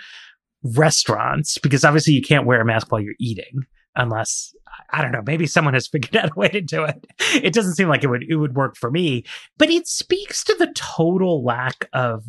[0.62, 3.64] restaurants because obviously you can't wear a mask while you're eating
[3.96, 4.54] unless
[4.90, 7.06] I don't know, maybe someone has figured out a way to do it.
[7.34, 9.24] It doesn't seem like it would it would work for me,
[9.58, 12.24] but it speaks to the total lack of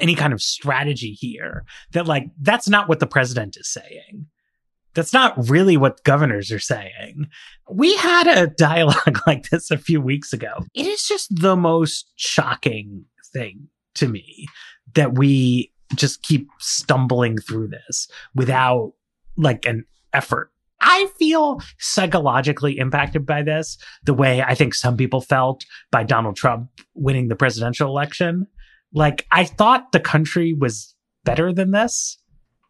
[0.00, 4.26] any kind of strategy here that like that's not what the president is saying.
[4.94, 7.26] That's not really what governors are saying.
[7.70, 10.64] We had a dialogue like this a few weeks ago.
[10.74, 14.48] It is just the most shocking thing to me
[14.94, 18.92] that we just keep stumbling through this without
[19.36, 20.50] like an effort.
[20.80, 26.36] I feel psychologically impacted by this the way I think some people felt by Donald
[26.36, 28.46] Trump winning the presidential election.
[28.92, 32.18] Like, I thought the country was better than this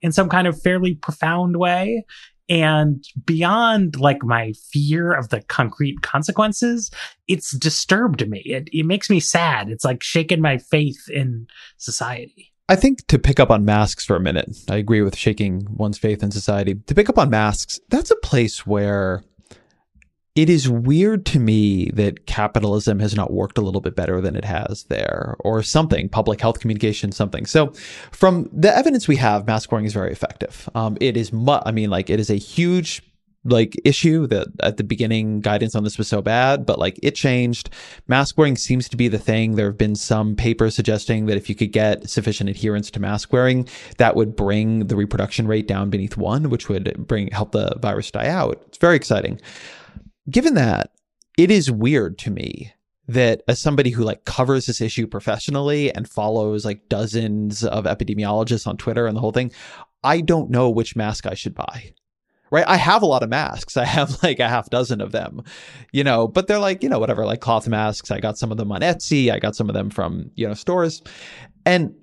[0.02, 2.04] in some kind of fairly profound way.
[2.48, 6.90] And beyond like my fear of the concrete consequences,
[7.26, 8.40] it's disturbed me.
[8.46, 9.68] It, it makes me sad.
[9.68, 12.52] It's like shaken my faith in society.
[12.68, 15.96] I think to pick up on masks for a minute, I agree with shaking one's
[15.98, 16.74] faith in society.
[16.74, 19.24] To pick up on masks, that's a place where
[20.38, 24.36] it is weird to me that capitalism has not worked a little bit better than
[24.36, 27.72] it has there or something public health communication something so
[28.12, 31.72] from the evidence we have mask wearing is very effective um, it is mu- i
[31.72, 33.02] mean like it is a huge
[33.50, 37.14] like issue that at the beginning guidance on this was so bad, but like it
[37.14, 37.70] changed.
[38.06, 39.56] Mask wearing seems to be the thing.
[39.56, 43.32] There have been some papers suggesting that if you could get sufficient adherence to mask
[43.32, 43.68] wearing,
[43.98, 48.10] that would bring the reproduction rate down beneath one, which would bring help the virus
[48.10, 48.62] die out.
[48.66, 49.40] It's very exciting
[50.30, 50.90] given that,
[51.36, 52.72] it is weird to me
[53.06, 58.66] that as somebody who like covers this issue professionally and follows like dozens of epidemiologists
[58.66, 59.50] on Twitter and the whole thing,
[60.04, 61.94] I don't know which mask I should buy.
[62.50, 62.64] Right.
[62.66, 63.76] I have a lot of masks.
[63.76, 65.42] I have like a half dozen of them,
[65.92, 68.10] you know, but they're like, you know, whatever, like cloth masks.
[68.10, 69.30] I got some of them on Etsy.
[69.30, 71.02] I got some of them from, you know, stores.
[71.66, 71.94] And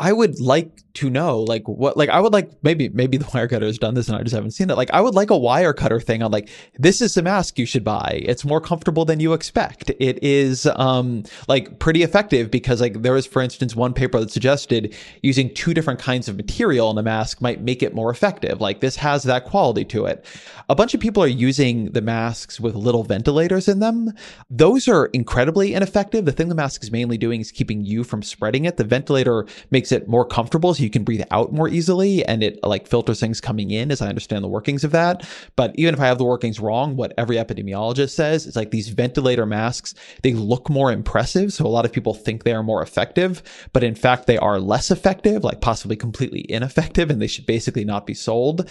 [0.00, 3.62] I would like to know like what like I would like maybe maybe the Wirecutter
[3.62, 4.76] has done this and I just haven't seen it.
[4.76, 7.84] Like I would like a Wirecutter thing on like this is the mask you should
[7.84, 8.20] buy.
[8.24, 9.90] It's more comfortable than you expect.
[10.00, 14.30] It is um like pretty effective because like there was for instance one paper that
[14.30, 18.60] suggested using two different kinds of material in the mask might make it more effective.
[18.60, 20.24] Like this has that quality to it.
[20.68, 24.12] A bunch of people are using the masks with little ventilators in them.
[24.50, 26.24] Those are incredibly ineffective.
[26.24, 28.76] The thing the mask is mainly doing is keeping you from spreading it.
[28.76, 32.58] The ventilator makes it more comfortable so you can breathe out more easily and it
[32.62, 35.28] like filters things coming in as I understand the workings of that.
[35.56, 38.88] But even if I have the workings wrong, what every epidemiologist says is like these
[38.88, 41.52] ventilator masks, they look more impressive.
[41.52, 44.58] So a lot of people think they are more effective, but in fact, they are
[44.58, 48.68] less effective, like possibly completely ineffective, and they should basically not be sold.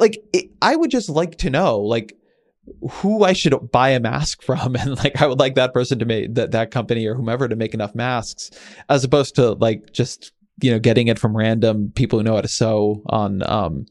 [0.00, 2.16] Like, it, I would just like to know, like,
[2.90, 4.76] who I should buy a mask from.
[4.76, 7.56] And like, I would like that person to make that, that company or whomever to
[7.56, 8.50] make enough masks
[8.88, 12.40] as opposed to like just, you know, getting it from random people who know how
[12.40, 13.86] to sew on, um,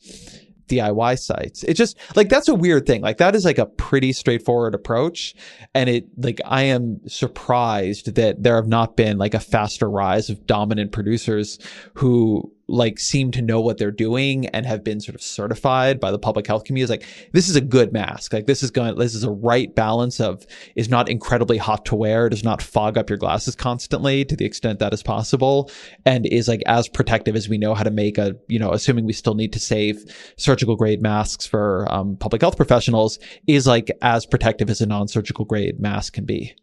[0.72, 1.64] DIY sites.
[1.64, 3.02] It's just like that's a weird thing.
[3.02, 5.36] Like that is like a pretty straightforward approach.
[5.76, 10.30] And it like I am surprised that there have not been like a faster rise
[10.30, 11.60] of dominant producers
[11.96, 16.12] who like seem to know what they're doing and have been sort of certified by
[16.12, 18.34] the public health community is like this is a good mask.
[18.34, 20.46] Like this is going this is a right balance of
[20.76, 22.30] is not incredibly hot to wear.
[22.30, 25.70] Does not fog up your glasses constantly to the extent that is possible
[26.06, 29.06] and is like as protective as we know how to make a you know assuming
[29.06, 30.04] we still need to save
[30.38, 35.46] surgical grade masks for um, public health professionals is like as protective as a non-surgical
[35.46, 36.54] grade mask can be.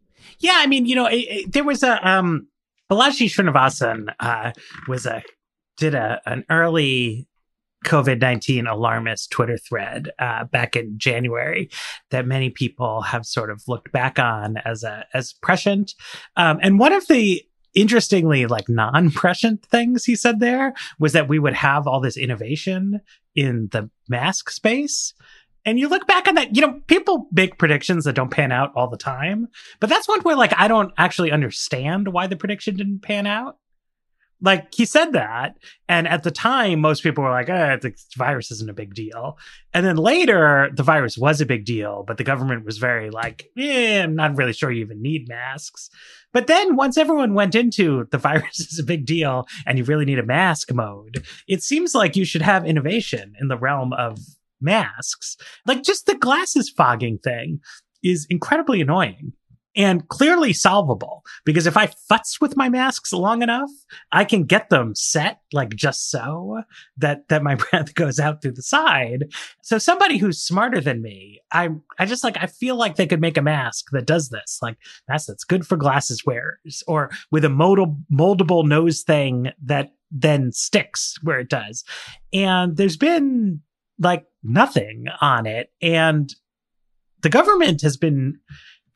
[0.41, 2.49] Yeah i mean you know it, it, there was a um
[2.91, 4.53] Balaji Srinivasan uh,
[4.89, 5.23] was a
[5.79, 7.29] did a an early
[7.85, 11.71] COVID 19 alarmist Twitter thread uh, back in January
[12.11, 15.95] that many people have sort of looked back on as a as prescient.
[16.37, 17.43] Um, and one of the
[17.75, 23.01] interestingly like non-prescient things he said there was that we would have all this innovation
[23.35, 25.15] in the mask space
[25.65, 28.73] and you look back on that, you know, people make predictions that don't pan out
[28.75, 29.49] all the time,
[29.81, 33.59] but that's one where like I don't actually understand why the prediction didn't pan out
[34.41, 35.57] like he said that
[35.89, 39.39] and at the time most people were like eh, the virus isn't a big deal.
[39.75, 43.51] And then later the virus was a big deal but the government was very like
[43.59, 45.91] eh, i'm not really sure you even need masks.
[46.33, 50.05] But then once everyone went into the virus is a big deal and you really
[50.05, 54.19] need a mask mode it seems like you should have innovation in the realm of
[54.61, 55.37] masks.
[55.67, 57.61] Like just the glasses fogging thing
[58.03, 59.33] is incredibly annoying
[59.79, 63.71] and clearly solvable because if I futz with my masks long enough,
[64.11, 66.63] I can get them set like just so
[66.97, 69.27] that, that my breath goes out through the side.
[69.63, 73.21] So somebody who's smarter than me, I, I just like, I feel like they could
[73.21, 74.77] make a mask that does this, like
[75.09, 80.51] mask that's good for glasses wearers or with a moldable, moldable nose thing that then
[80.51, 81.85] sticks where it does.
[82.33, 83.61] And there's been
[84.01, 85.71] like nothing on it.
[85.81, 86.35] And
[87.21, 88.41] the government has been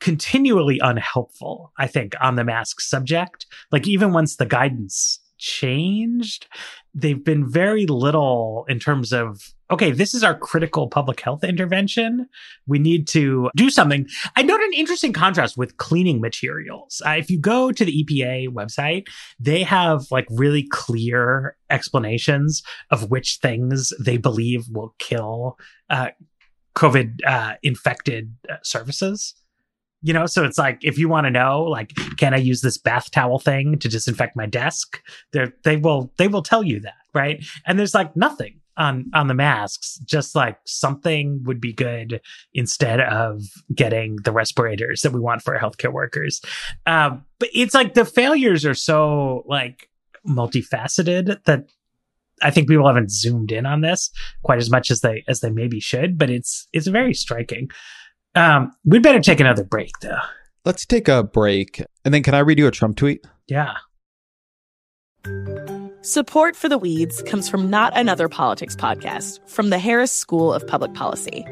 [0.03, 3.45] continually unhelpful, I think, on the mask subject.
[3.71, 6.45] Like even once the guidance changed,
[6.93, 12.27] they've been very little in terms of okay, this is our critical public health intervention.
[12.67, 14.07] We need to do something.
[14.35, 17.01] I note an interesting contrast with cleaning materials.
[17.03, 19.07] Uh, if you go to the EPA website,
[19.39, 25.57] they have like really clear explanations of which things they believe will kill
[25.89, 26.09] uh,
[26.75, 29.33] COVID uh, infected uh, services.
[30.03, 32.77] You know, so it's like if you want to know, like, can I use this
[32.77, 35.01] bath towel thing to disinfect my desk?
[35.31, 37.43] They they will they will tell you that, right?
[37.65, 42.21] And there's like nothing on on the masks just like something would be good
[42.53, 43.43] instead of
[43.73, 46.41] getting the respirators that we want for our healthcare workers
[46.85, 49.89] um, but it's like the failures are so like
[50.27, 51.65] multifaceted that
[52.41, 54.09] i think people haven't zoomed in on this
[54.43, 57.69] quite as much as they as they maybe should but it's it's very striking
[58.35, 60.19] um, we'd better take another break though
[60.65, 63.75] let's take a break and then can i read you a trump tweet yeah
[66.05, 70.67] Support for the Weeds comes from Not Another Politics podcast from the Harris School of
[70.67, 71.45] Public Policy.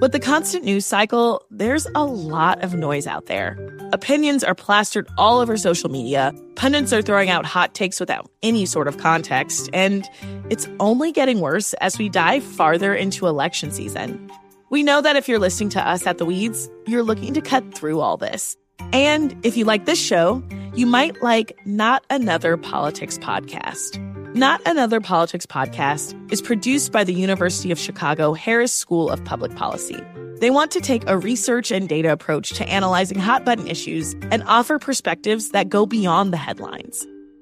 [0.00, 3.56] With the constant news cycle, there's a lot of noise out there.
[3.92, 8.66] Opinions are plastered all over social media, pundits are throwing out hot takes without any
[8.66, 10.04] sort of context, and
[10.50, 14.28] it's only getting worse as we dive farther into election season.
[14.68, 17.74] We know that if you're listening to us at The Weeds, you're looking to cut
[17.74, 18.56] through all this.
[18.92, 20.42] And if you like this show,
[20.74, 24.02] you might like Not Another Politics Podcast.
[24.34, 29.54] Not Another Politics Podcast is produced by the University of Chicago Harris School of Public
[29.54, 30.02] Policy.
[30.40, 34.42] They want to take a research and data approach to analyzing hot button issues and
[34.46, 37.06] offer perspectives that go beyond the headlines.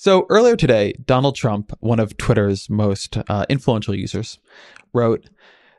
[0.00, 4.38] So earlier today, Donald Trump, one of Twitter's most uh, influential users,
[4.94, 5.28] wrote,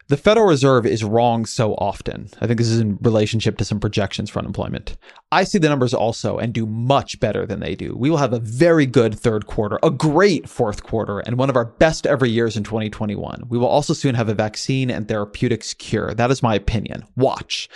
[0.10, 2.28] the Federal Reserve is wrong so often.
[2.42, 4.98] I think this is in relationship to some projections for unemployment.
[5.32, 7.96] I see the numbers also and do much better than they do.
[7.96, 11.56] We will have a very good third quarter, a great fourth quarter, and one of
[11.56, 13.44] our best ever years in 2021.
[13.48, 16.14] We will also soon have a vaccine and therapeutics cure.
[16.14, 17.06] That is my opinion.
[17.16, 17.70] Watch.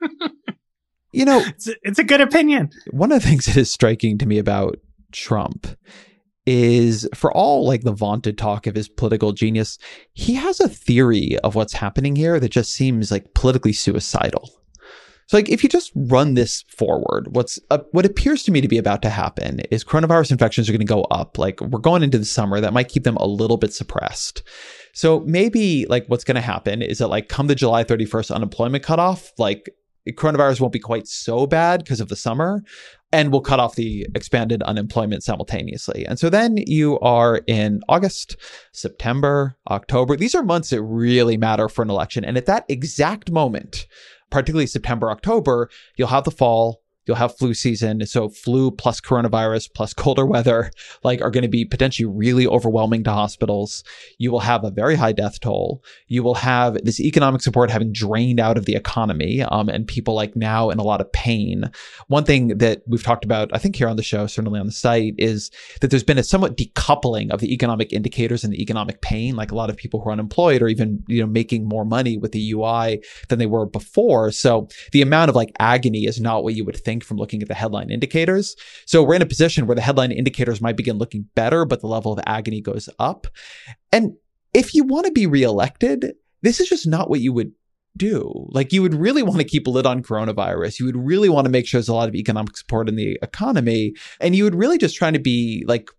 [1.12, 2.70] you know, it's a, it's a good opinion.
[2.90, 4.80] One of the things that is striking to me about
[5.12, 5.66] Trump
[6.46, 9.78] is for all like the vaunted talk of his political genius,
[10.14, 14.50] he has a theory of what's happening here that just seems like politically suicidal.
[15.28, 18.68] So like if you just run this forward, what's uh, what appears to me to
[18.68, 21.36] be about to happen is coronavirus infections are going to go up.
[21.36, 24.42] Like we're going into the summer that might keep them a little bit suppressed.
[24.94, 28.82] So maybe like what's going to happen is that like come the July 31st unemployment
[28.82, 29.68] cutoff, like
[30.12, 32.62] coronavirus won't be quite so bad because of the summer
[33.12, 36.04] and we'll cut off the expanded unemployment simultaneously.
[36.06, 38.36] And so then you are in August,
[38.72, 40.16] September, October.
[40.16, 42.24] These are months that really matter for an election.
[42.24, 43.86] And at that exact moment,
[44.30, 48.04] particularly September, October, you'll have the fall, You'll have flu season.
[48.06, 50.70] So flu plus coronavirus plus colder weather,
[51.02, 53.82] like are going to be potentially really overwhelming to hospitals.
[54.18, 55.82] You will have a very high death toll.
[56.06, 60.14] You will have this economic support having drained out of the economy, um, and people
[60.14, 61.70] like now in a lot of pain.
[62.08, 64.72] One thing that we've talked about, I think here on the show, certainly on the
[64.72, 65.50] site, is
[65.80, 69.34] that there's been a somewhat decoupling of the economic indicators and the economic pain.
[69.34, 72.18] Like a lot of people who are unemployed are even, you know, making more money
[72.18, 74.30] with the UI than they were before.
[74.30, 77.42] So the amount of like agony is not what you would think think from looking
[77.42, 78.56] at the headline indicators.
[78.86, 81.86] So we're in a position where the headline indicators might begin looking better, but the
[81.86, 83.26] level of agony goes up.
[83.92, 84.14] And
[84.52, 87.52] if you want to be reelected, this is just not what you would
[87.96, 88.48] do.
[88.50, 90.80] Like you would really want to keep a lid on coronavirus.
[90.80, 93.18] You would really want to make sure there's a lot of economic support in the
[93.22, 93.94] economy.
[94.20, 95.90] And you would really just try to be like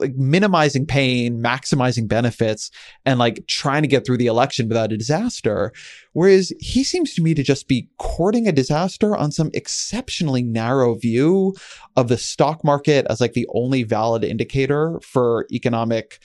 [0.00, 2.70] like minimizing pain, maximizing benefits,
[3.04, 5.72] and like trying to get through the election without a disaster.
[6.12, 10.94] Whereas he seems to me to just be courting a disaster on some exceptionally narrow
[10.94, 11.54] view
[11.96, 16.18] of the stock market as like the only valid indicator for economic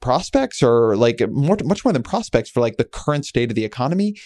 [0.00, 3.64] prospects or like more, much more than prospects for like the current state of the
[3.64, 4.16] economy.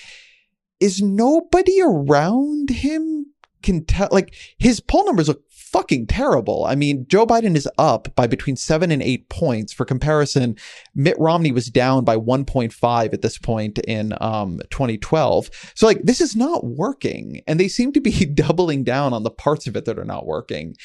[0.80, 3.26] Is nobody around him
[3.62, 5.42] can tell like his poll numbers look
[5.72, 6.64] fucking terrible.
[6.66, 9.72] I mean, Joe Biden is up by between seven and eight points.
[9.72, 10.56] For comparison,
[10.94, 15.50] Mitt Romney was down by 1.5 at this point in um, 2012.
[15.74, 17.42] So, like, this is not working.
[17.46, 20.26] And they seem to be doubling down on the parts of it that are not
[20.26, 20.76] working.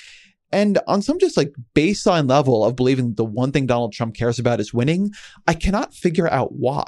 [0.51, 4.39] And on some just like baseline level of believing the one thing Donald Trump cares
[4.39, 5.11] about is winning,
[5.45, 6.85] I cannot figure out why.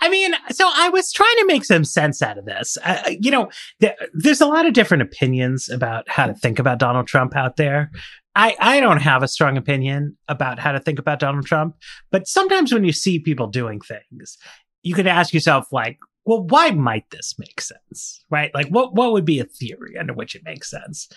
[0.00, 2.76] I mean, so I was trying to make some sense out of this.
[2.84, 3.50] Uh, you know,
[3.80, 7.56] th- there's a lot of different opinions about how to think about Donald Trump out
[7.56, 7.90] there.
[8.36, 11.76] I, I don't have a strong opinion about how to think about Donald Trump,
[12.10, 14.38] but sometimes when you see people doing things,
[14.82, 18.24] you could ask yourself, like, well, why might this make sense?
[18.30, 18.52] Right?
[18.54, 21.08] Like, what, what would be a theory under which it makes sense?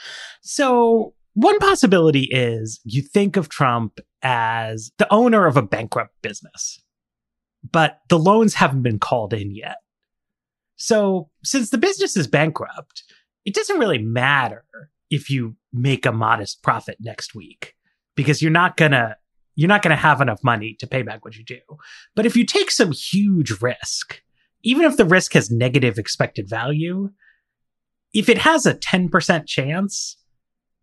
[0.41, 6.81] So, one possibility is you think of Trump as the owner of a bankrupt business,
[7.71, 9.77] but the loans haven't been called in yet.
[10.75, 13.03] So, since the business is bankrupt,
[13.45, 14.65] it doesn't really matter
[15.09, 17.73] if you make a modest profit next week
[18.15, 19.15] because you're not to
[19.55, 21.59] you're not to have enough money to pay back what you do.
[22.15, 24.21] But if you take some huge risk,
[24.61, 27.09] even if the risk has negative expected value,
[28.13, 30.17] if it has a 10% chance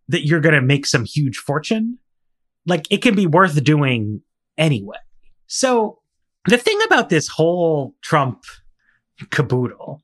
[0.09, 1.99] that you're to make some huge fortune,
[2.66, 4.22] like it can be worth doing
[4.59, 4.99] anyway.
[5.47, 6.01] So
[6.47, 8.45] the thing about this whole Trump
[9.30, 10.03] caboodle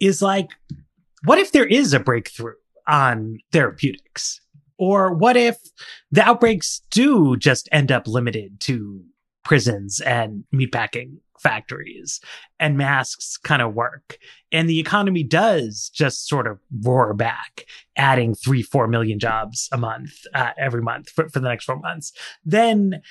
[0.00, 0.50] is like,
[1.24, 2.54] what if there is a breakthrough
[2.86, 4.40] on therapeutics?
[4.78, 5.56] Or what if
[6.10, 9.04] the outbreaks do just end up limited to
[9.44, 12.20] prisons and meatpacking factories
[12.58, 14.16] and masks kind of work
[14.50, 17.66] and the economy does just sort of roar back
[17.96, 21.78] adding three four million jobs a month uh, every month for, for the next four
[21.78, 22.12] months
[22.46, 23.02] then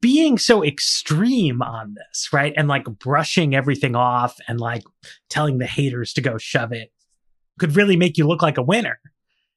[0.00, 4.82] being so extreme on this right and like brushing everything off and like
[5.28, 6.92] telling the haters to go shove it
[7.58, 8.98] could really make you look like a winner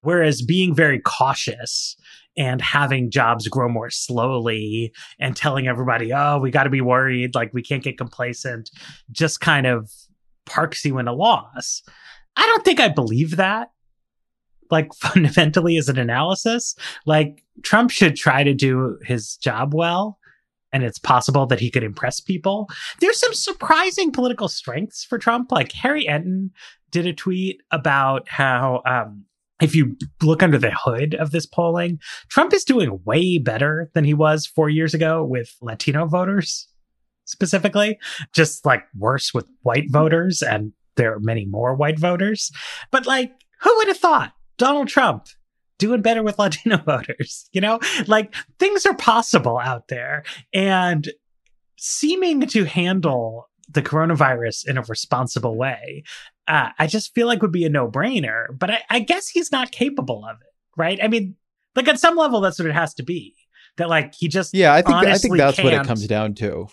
[0.01, 1.95] Whereas being very cautious
[2.35, 7.35] and having jobs grow more slowly and telling everybody, oh, we got to be worried,
[7.35, 8.71] like we can't get complacent,
[9.11, 9.91] just kind of
[10.45, 11.83] parks you in a loss.
[12.35, 13.71] I don't think I believe that.
[14.71, 16.75] Like fundamentally as an analysis,
[17.05, 20.17] like Trump should try to do his job well.
[20.73, 22.69] And it's possible that he could impress people.
[22.99, 25.51] There's some surprising political strengths for Trump.
[25.51, 26.51] Like Harry Enten
[26.91, 29.25] did a tweet about how um,
[29.61, 31.99] if you look under the hood of this polling,
[32.29, 36.67] Trump is doing way better than he was four years ago with Latino voters
[37.25, 37.97] specifically,
[38.33, 40.41] just like worse with white voters.
[40.41, 42.51] And there are many more white voters.
[42.91, 45.27] But like, who would have thought Donald Trump
[45.81, 47.49] doing better with Latino voters?
[47.51, 50.23] You know, like things are possible out there
[50.53, 51.09] and
[51.77, 56.03] seeming to handle the coronavirus in a responsible way
[56.51, 58.47] uh, I just feel like would be a no brainer.
[58.57, 60.99] But I, I guess he's not capable of it, right?
[61.01, 61.35] I mean,
[61.75, 63.35] like at some level, that's what it has to be.
[63.77, 66.67] That like he just yeah, I think I think that's what it comes down to.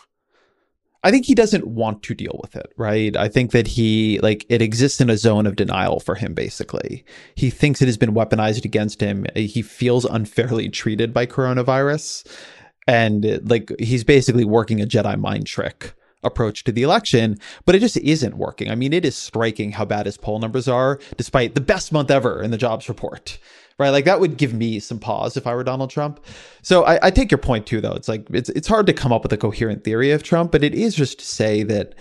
[1.05, 3.17] I think he doesn't want to deal with it, right?
[3.17, 7.05] I think that he like it exists in a zone of denial for him basically.
[7.37, 9.25] He thinks it has been weaponized against him.
[9.37, 12.27] He feels unfairly treated by coronavirus
[12.89, 17.81] and like he's basically working a Jedi mind trick approach to the election, but it
[17.81, 18.71] just isn't working.
[18.71, 22.11] I mean, it is striking how bad his poll numbers are, despite the best month
[22.11, 23.39] ever in the jobs report.
[23.79, 26.19] Right, like that would give me some pause if I were Donald Trump.
[26.63, 27.93] So I, I take your point too, though.
[27.93, 30.65] It's like it's it's hard to come up with a coherent theory of Trump, but
[30.65, 31.95] it is just to say that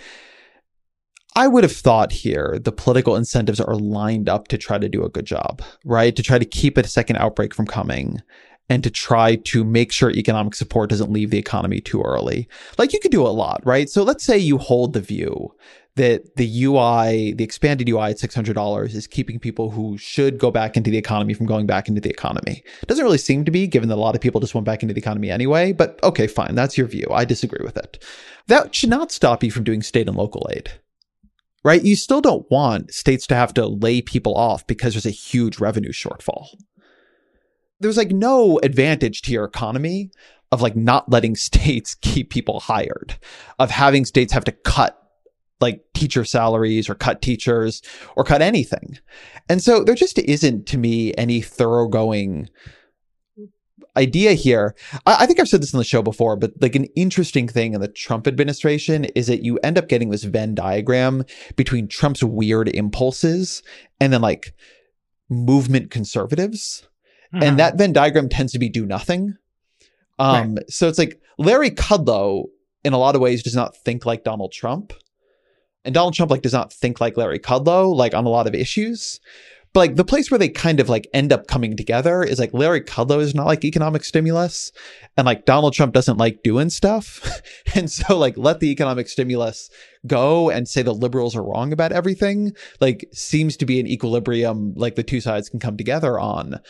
[1.36, 5.04] I would have thought here the political incentives are lined up to try to do
[5.04, 6.16] a good job, right?
[6.16, 8.22] To try to keep a second outbreak from coming
[8.68, 12.48] and to try to make sure economic support doesn't leave the economy too early.
[12.76, 13.88] Like you could do a lot, right?
[13.88, 15.54] So let's say you hold the view
[15.98, 20.76] that the UI, the expanded UI at $600 is keeping people who should go back
[20.76, 22.62] into the economy from going back into the economy.
[22.80, 24.82] It doesn't really seem to be, given that a lot of people just went back
[24.82, 26.54] into the economy anyway, but okay, fine.
[26.54, 27.06] That's your view.
[27.10, 28.02] I disagree with it.
[28.46, 30.70] That should not stop you from doing state and local aid.
[31.64, 31.82] Right?
[31.82, 35.58] You still don't want states to have to lay people off because there's a huge
[35.58, 36.46] revenue shortfall
[37.80, 40.10] there's like no advantage to your economy
[40.50, 43.18] of like not letting states keep people hired,
[43.58, 44.94] of having states have to cut
[45.60, 47.82] like teacher salaries or cut teachers
[48.16, 48.98] or cut anything.
[49.48, 52.48] And so there just isn't to me any thoroughgoing
[53.96, 54.76] idea here.
[55.06, 57.74] I, I, think I've said this on the show before, but like an interesting thing
[57.74, 61.24] in the Trump administration is that you end up getting this Venn diagram
[61.56, 63.62] between Trump's weird impulses
[64.00, 64.54] and then like
[65.28, 66.86] movement conservatives.
[67.34, 67.42] Mm-hmm.
[67.42, 69.36] And that Venn diagram tends to be do nothing.
[70.18, 70.70] Um, right.
[70.70, 72.44] So it's like Larry Kudlow,
[72.84, 74.92] in a lot of ways, does not think like Donald Trump.
[75.84, 78.54] And Donald Trump like does not think like Larry Kudlow, like on a lot of
[78.54, 79.20] issues.
[79.74, 82.54] But like the place where they kind of like end up coming together is like
[82.54, 84.72] Larry Kudlow is not like economic stimulus,
[85.16, 87.42] and like Donald Trump doesn't like doing stuff,
[87.74, 89.70] and so like let the economic stimulus
[90.06, 92.52] go and say the liberals are wrong about everything.
[92.80, 96.60] Like seems to be an equilibrium like the two sides can come together on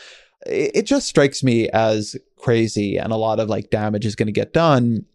[0.45, 4.31] it just strikes me as crazy and a lot of like damage is going to
[4.31, 5.05] get done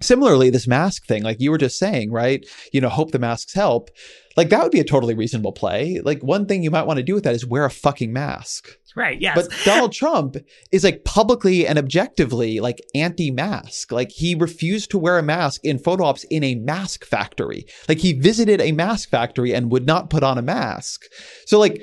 [0.00, 2.46] Similarly, this mask thing, like you were just saying, right?
[2.72, 3.90] You know, hope the masks help.
[4.36, 6.00] Like that would be a totally reasonable play.
[6.04, 8.68] Like one thing you might want to do with that is wear a fucking mask.
[8.94, 9.20] Right.
[9.20, 9.34] Yes.
[9.34, 10.36] But Donald Trump
[10.70, 13.90] is like publicly and objectively like anti-mask.
[13.90, 17.66] Like he refused to wear a mask in photo ops in a mask factory.
[17.88, 21.06] Like he visited a mask factory and would not put on a mask.
[21.46, 21.82] So like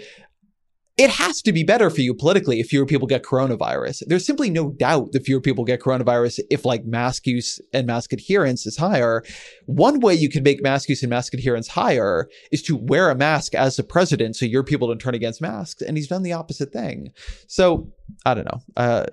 [0.98, 4.04] it has to be better for you politically if fewer people get coronavirus.
[4.08, 8.14] There's simply no doubt that fewer people get coronavirus if like mask use and mask
[8.14, 9.22] adherence is higher.
[9.66, 13.16] One way you can make mask use and mask adherence higher is to wear a
[13.16, 15.82] mask as the president so your people don't turn against masks.
[15.82, 17.12] And he's done the opposite thing.
[17.48, 17.92] So
[18.26, 18.62] I don't know.
[18.76, 19.06] Uh,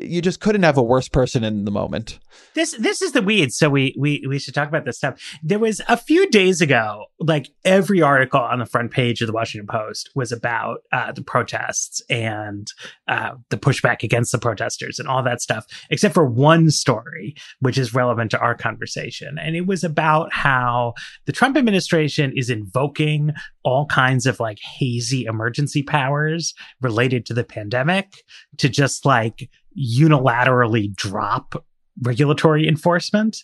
[0.00, 2.18] you just couldn't have a worse person in the moment.
[2.54, 5.20] This this is the weeds, so we we we should talk about this stuff.
[5.42, 9.32] There was a few days ago, like every article on the front page of the
[9.32, 12.66] Washington Post was about uh, the protests and
[13.08, 17.78] uh, the pushback against the protesters and all that stuff, except for one story which
[17.78, 20.94] is relevant to our conversation, and it was about how
[21.24, 23.32] the Trump administration is invoking
[23.66, 28.22] all kinds of like hazy emergency powers related to the pandemic
[28.58, 31.66] to just like unilaterally drop
[32.00, 33.42] regulatory enforcement.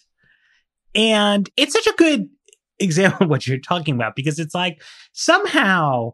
[0.95, 2.29] And it's such a good
[2.79, 4.81] example of what you're talking about because it's like
[5.13, 6.13] somehow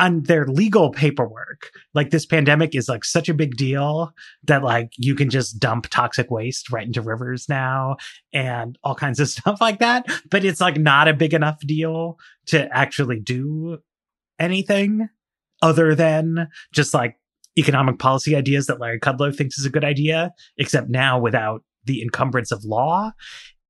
[0.00, 4.12] on their legal paperwork, like this pandemic is like such a big deal
[4.44, 7.96] that like you can just dump toxic waste right into rivers now
[8.32, 10.06] and all kinds of stuff like that.
[10.30, 13.78] But it's like not a big enough deal to actually do
[14.38, 15.08] anything
[15.60, 17.16] other than just like
[17.58, 22.00] economic policy ideas that Larry Kudlow thinks is a good idea, except now without the
[22.00, 23.12] encumbrance of law.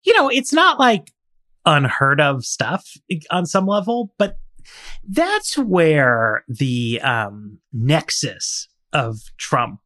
[0.04, 1.12] You know, it's not like
[1.66, 2.86] unheard of stuff
[3.30, 4.38] on some level, but
[5.04, 9.80] that's where the um, nexus of Trump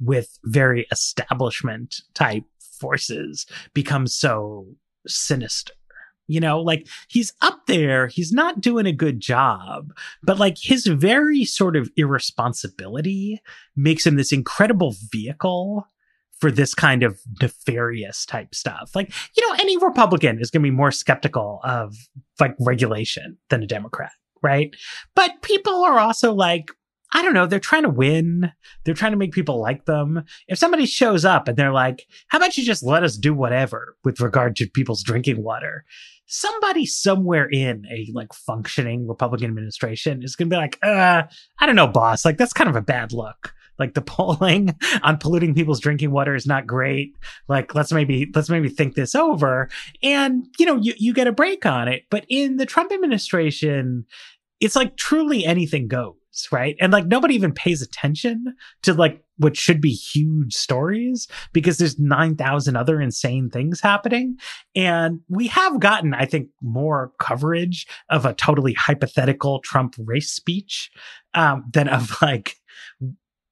[0.00, 4.66] with very establishment type forces becomes so
[5.06, 5.74] sinister.
[6.30, 10.86] You know, like he's up there, he's not doing a good job, but like his
[10.86, 13.40] very sort of irresponsibility
[13.74, 15.86] makes him this incredible vehicle
[16.40, 18.92] for this kind of nefarious type stuff.
[18.94, 21.96] Like, you know, any Republican is going to be more skeptical of
[22.38, 24.12] like regulation than a Democrat,
[24.42, 24.74] right?
[25.14, 26.70] But people are also like,
[27.12, 28.52] I don't know, they're trying to win.
[28.84, 30.24] They're trying to make people like them.
[30.46, 33.96] If somebody shows up and they're like, how about you just let us do whatever
[34.04, 35.84] with regard to people's drinking water?
[36.28, 41.22] somebody somewhere in a like functioning Republican administration is going to be like, uh,
[41.58, 42.24] I don't know, boss.
[42.24, 43.54] Like that's kind of a bad look.
[43.78, 47.14] Like the polling on polluting people's drinking water is not great.
[47.48, 49.68] Like let's maybe let's maybe think this over.
[50.02, 52.04] And you know, you you get a break on it.
[52.10, 54.06] But in the Trump administration,
[54.60, 56.14] it's like truly anything goes
[56.52, 56.76] right?
[56.80, 61.98] And like nobody even pays attention to like what should be huge stories because there's
[61.98, 64.36] 9,000 other insane things happening.
[64.74, 70.90] And we have gotten, I think, more coverage of a totally hypothetical Trump race speech
[71.34, 72.54] um, than of like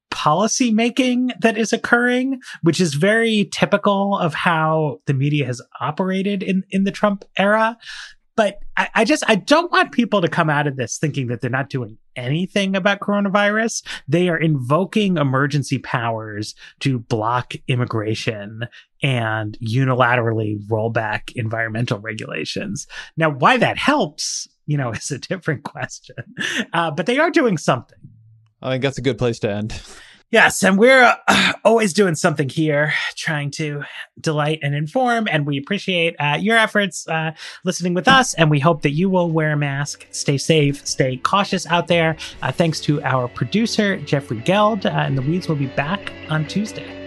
[0.09, 6.43] policy making that is occurring, which is very typical of how the media has operated
[6.43, 7.77] in, in the Trump era.
[8.35, 11.41] But I, I, just I don't want people to come out of this thinking that
[11.41, 13.83] they're not doing anything about coronavirus.
[14.07, 18.67] They are invoking emergency powers to block immigration
[19.01, 22.85] and unilaterally roll back environmental regulations.
[23.17, 26.15] Now, why that helps, you know, is a different question.
[26.73, 27.99] Uh, but they are doing something.
[28.61, 29.79] I think that's a good place to end.
[30.29, 33.83] Yes, and we're uh, always doing something here, trying to
[34.19, 37.31] delight and inform, and we appreciate uh, your efforts uh,
[37.63, 41.15] listening with us, and we hope that you will wear a mask, stay safe, stay
[41.15, 42.17] cautious out there.
[42.41, 46.45] Uh, thanks to our producer, Jeffrey Geld, uh, and the Weeds will be back on
[46.45, 47.06] Tuesday.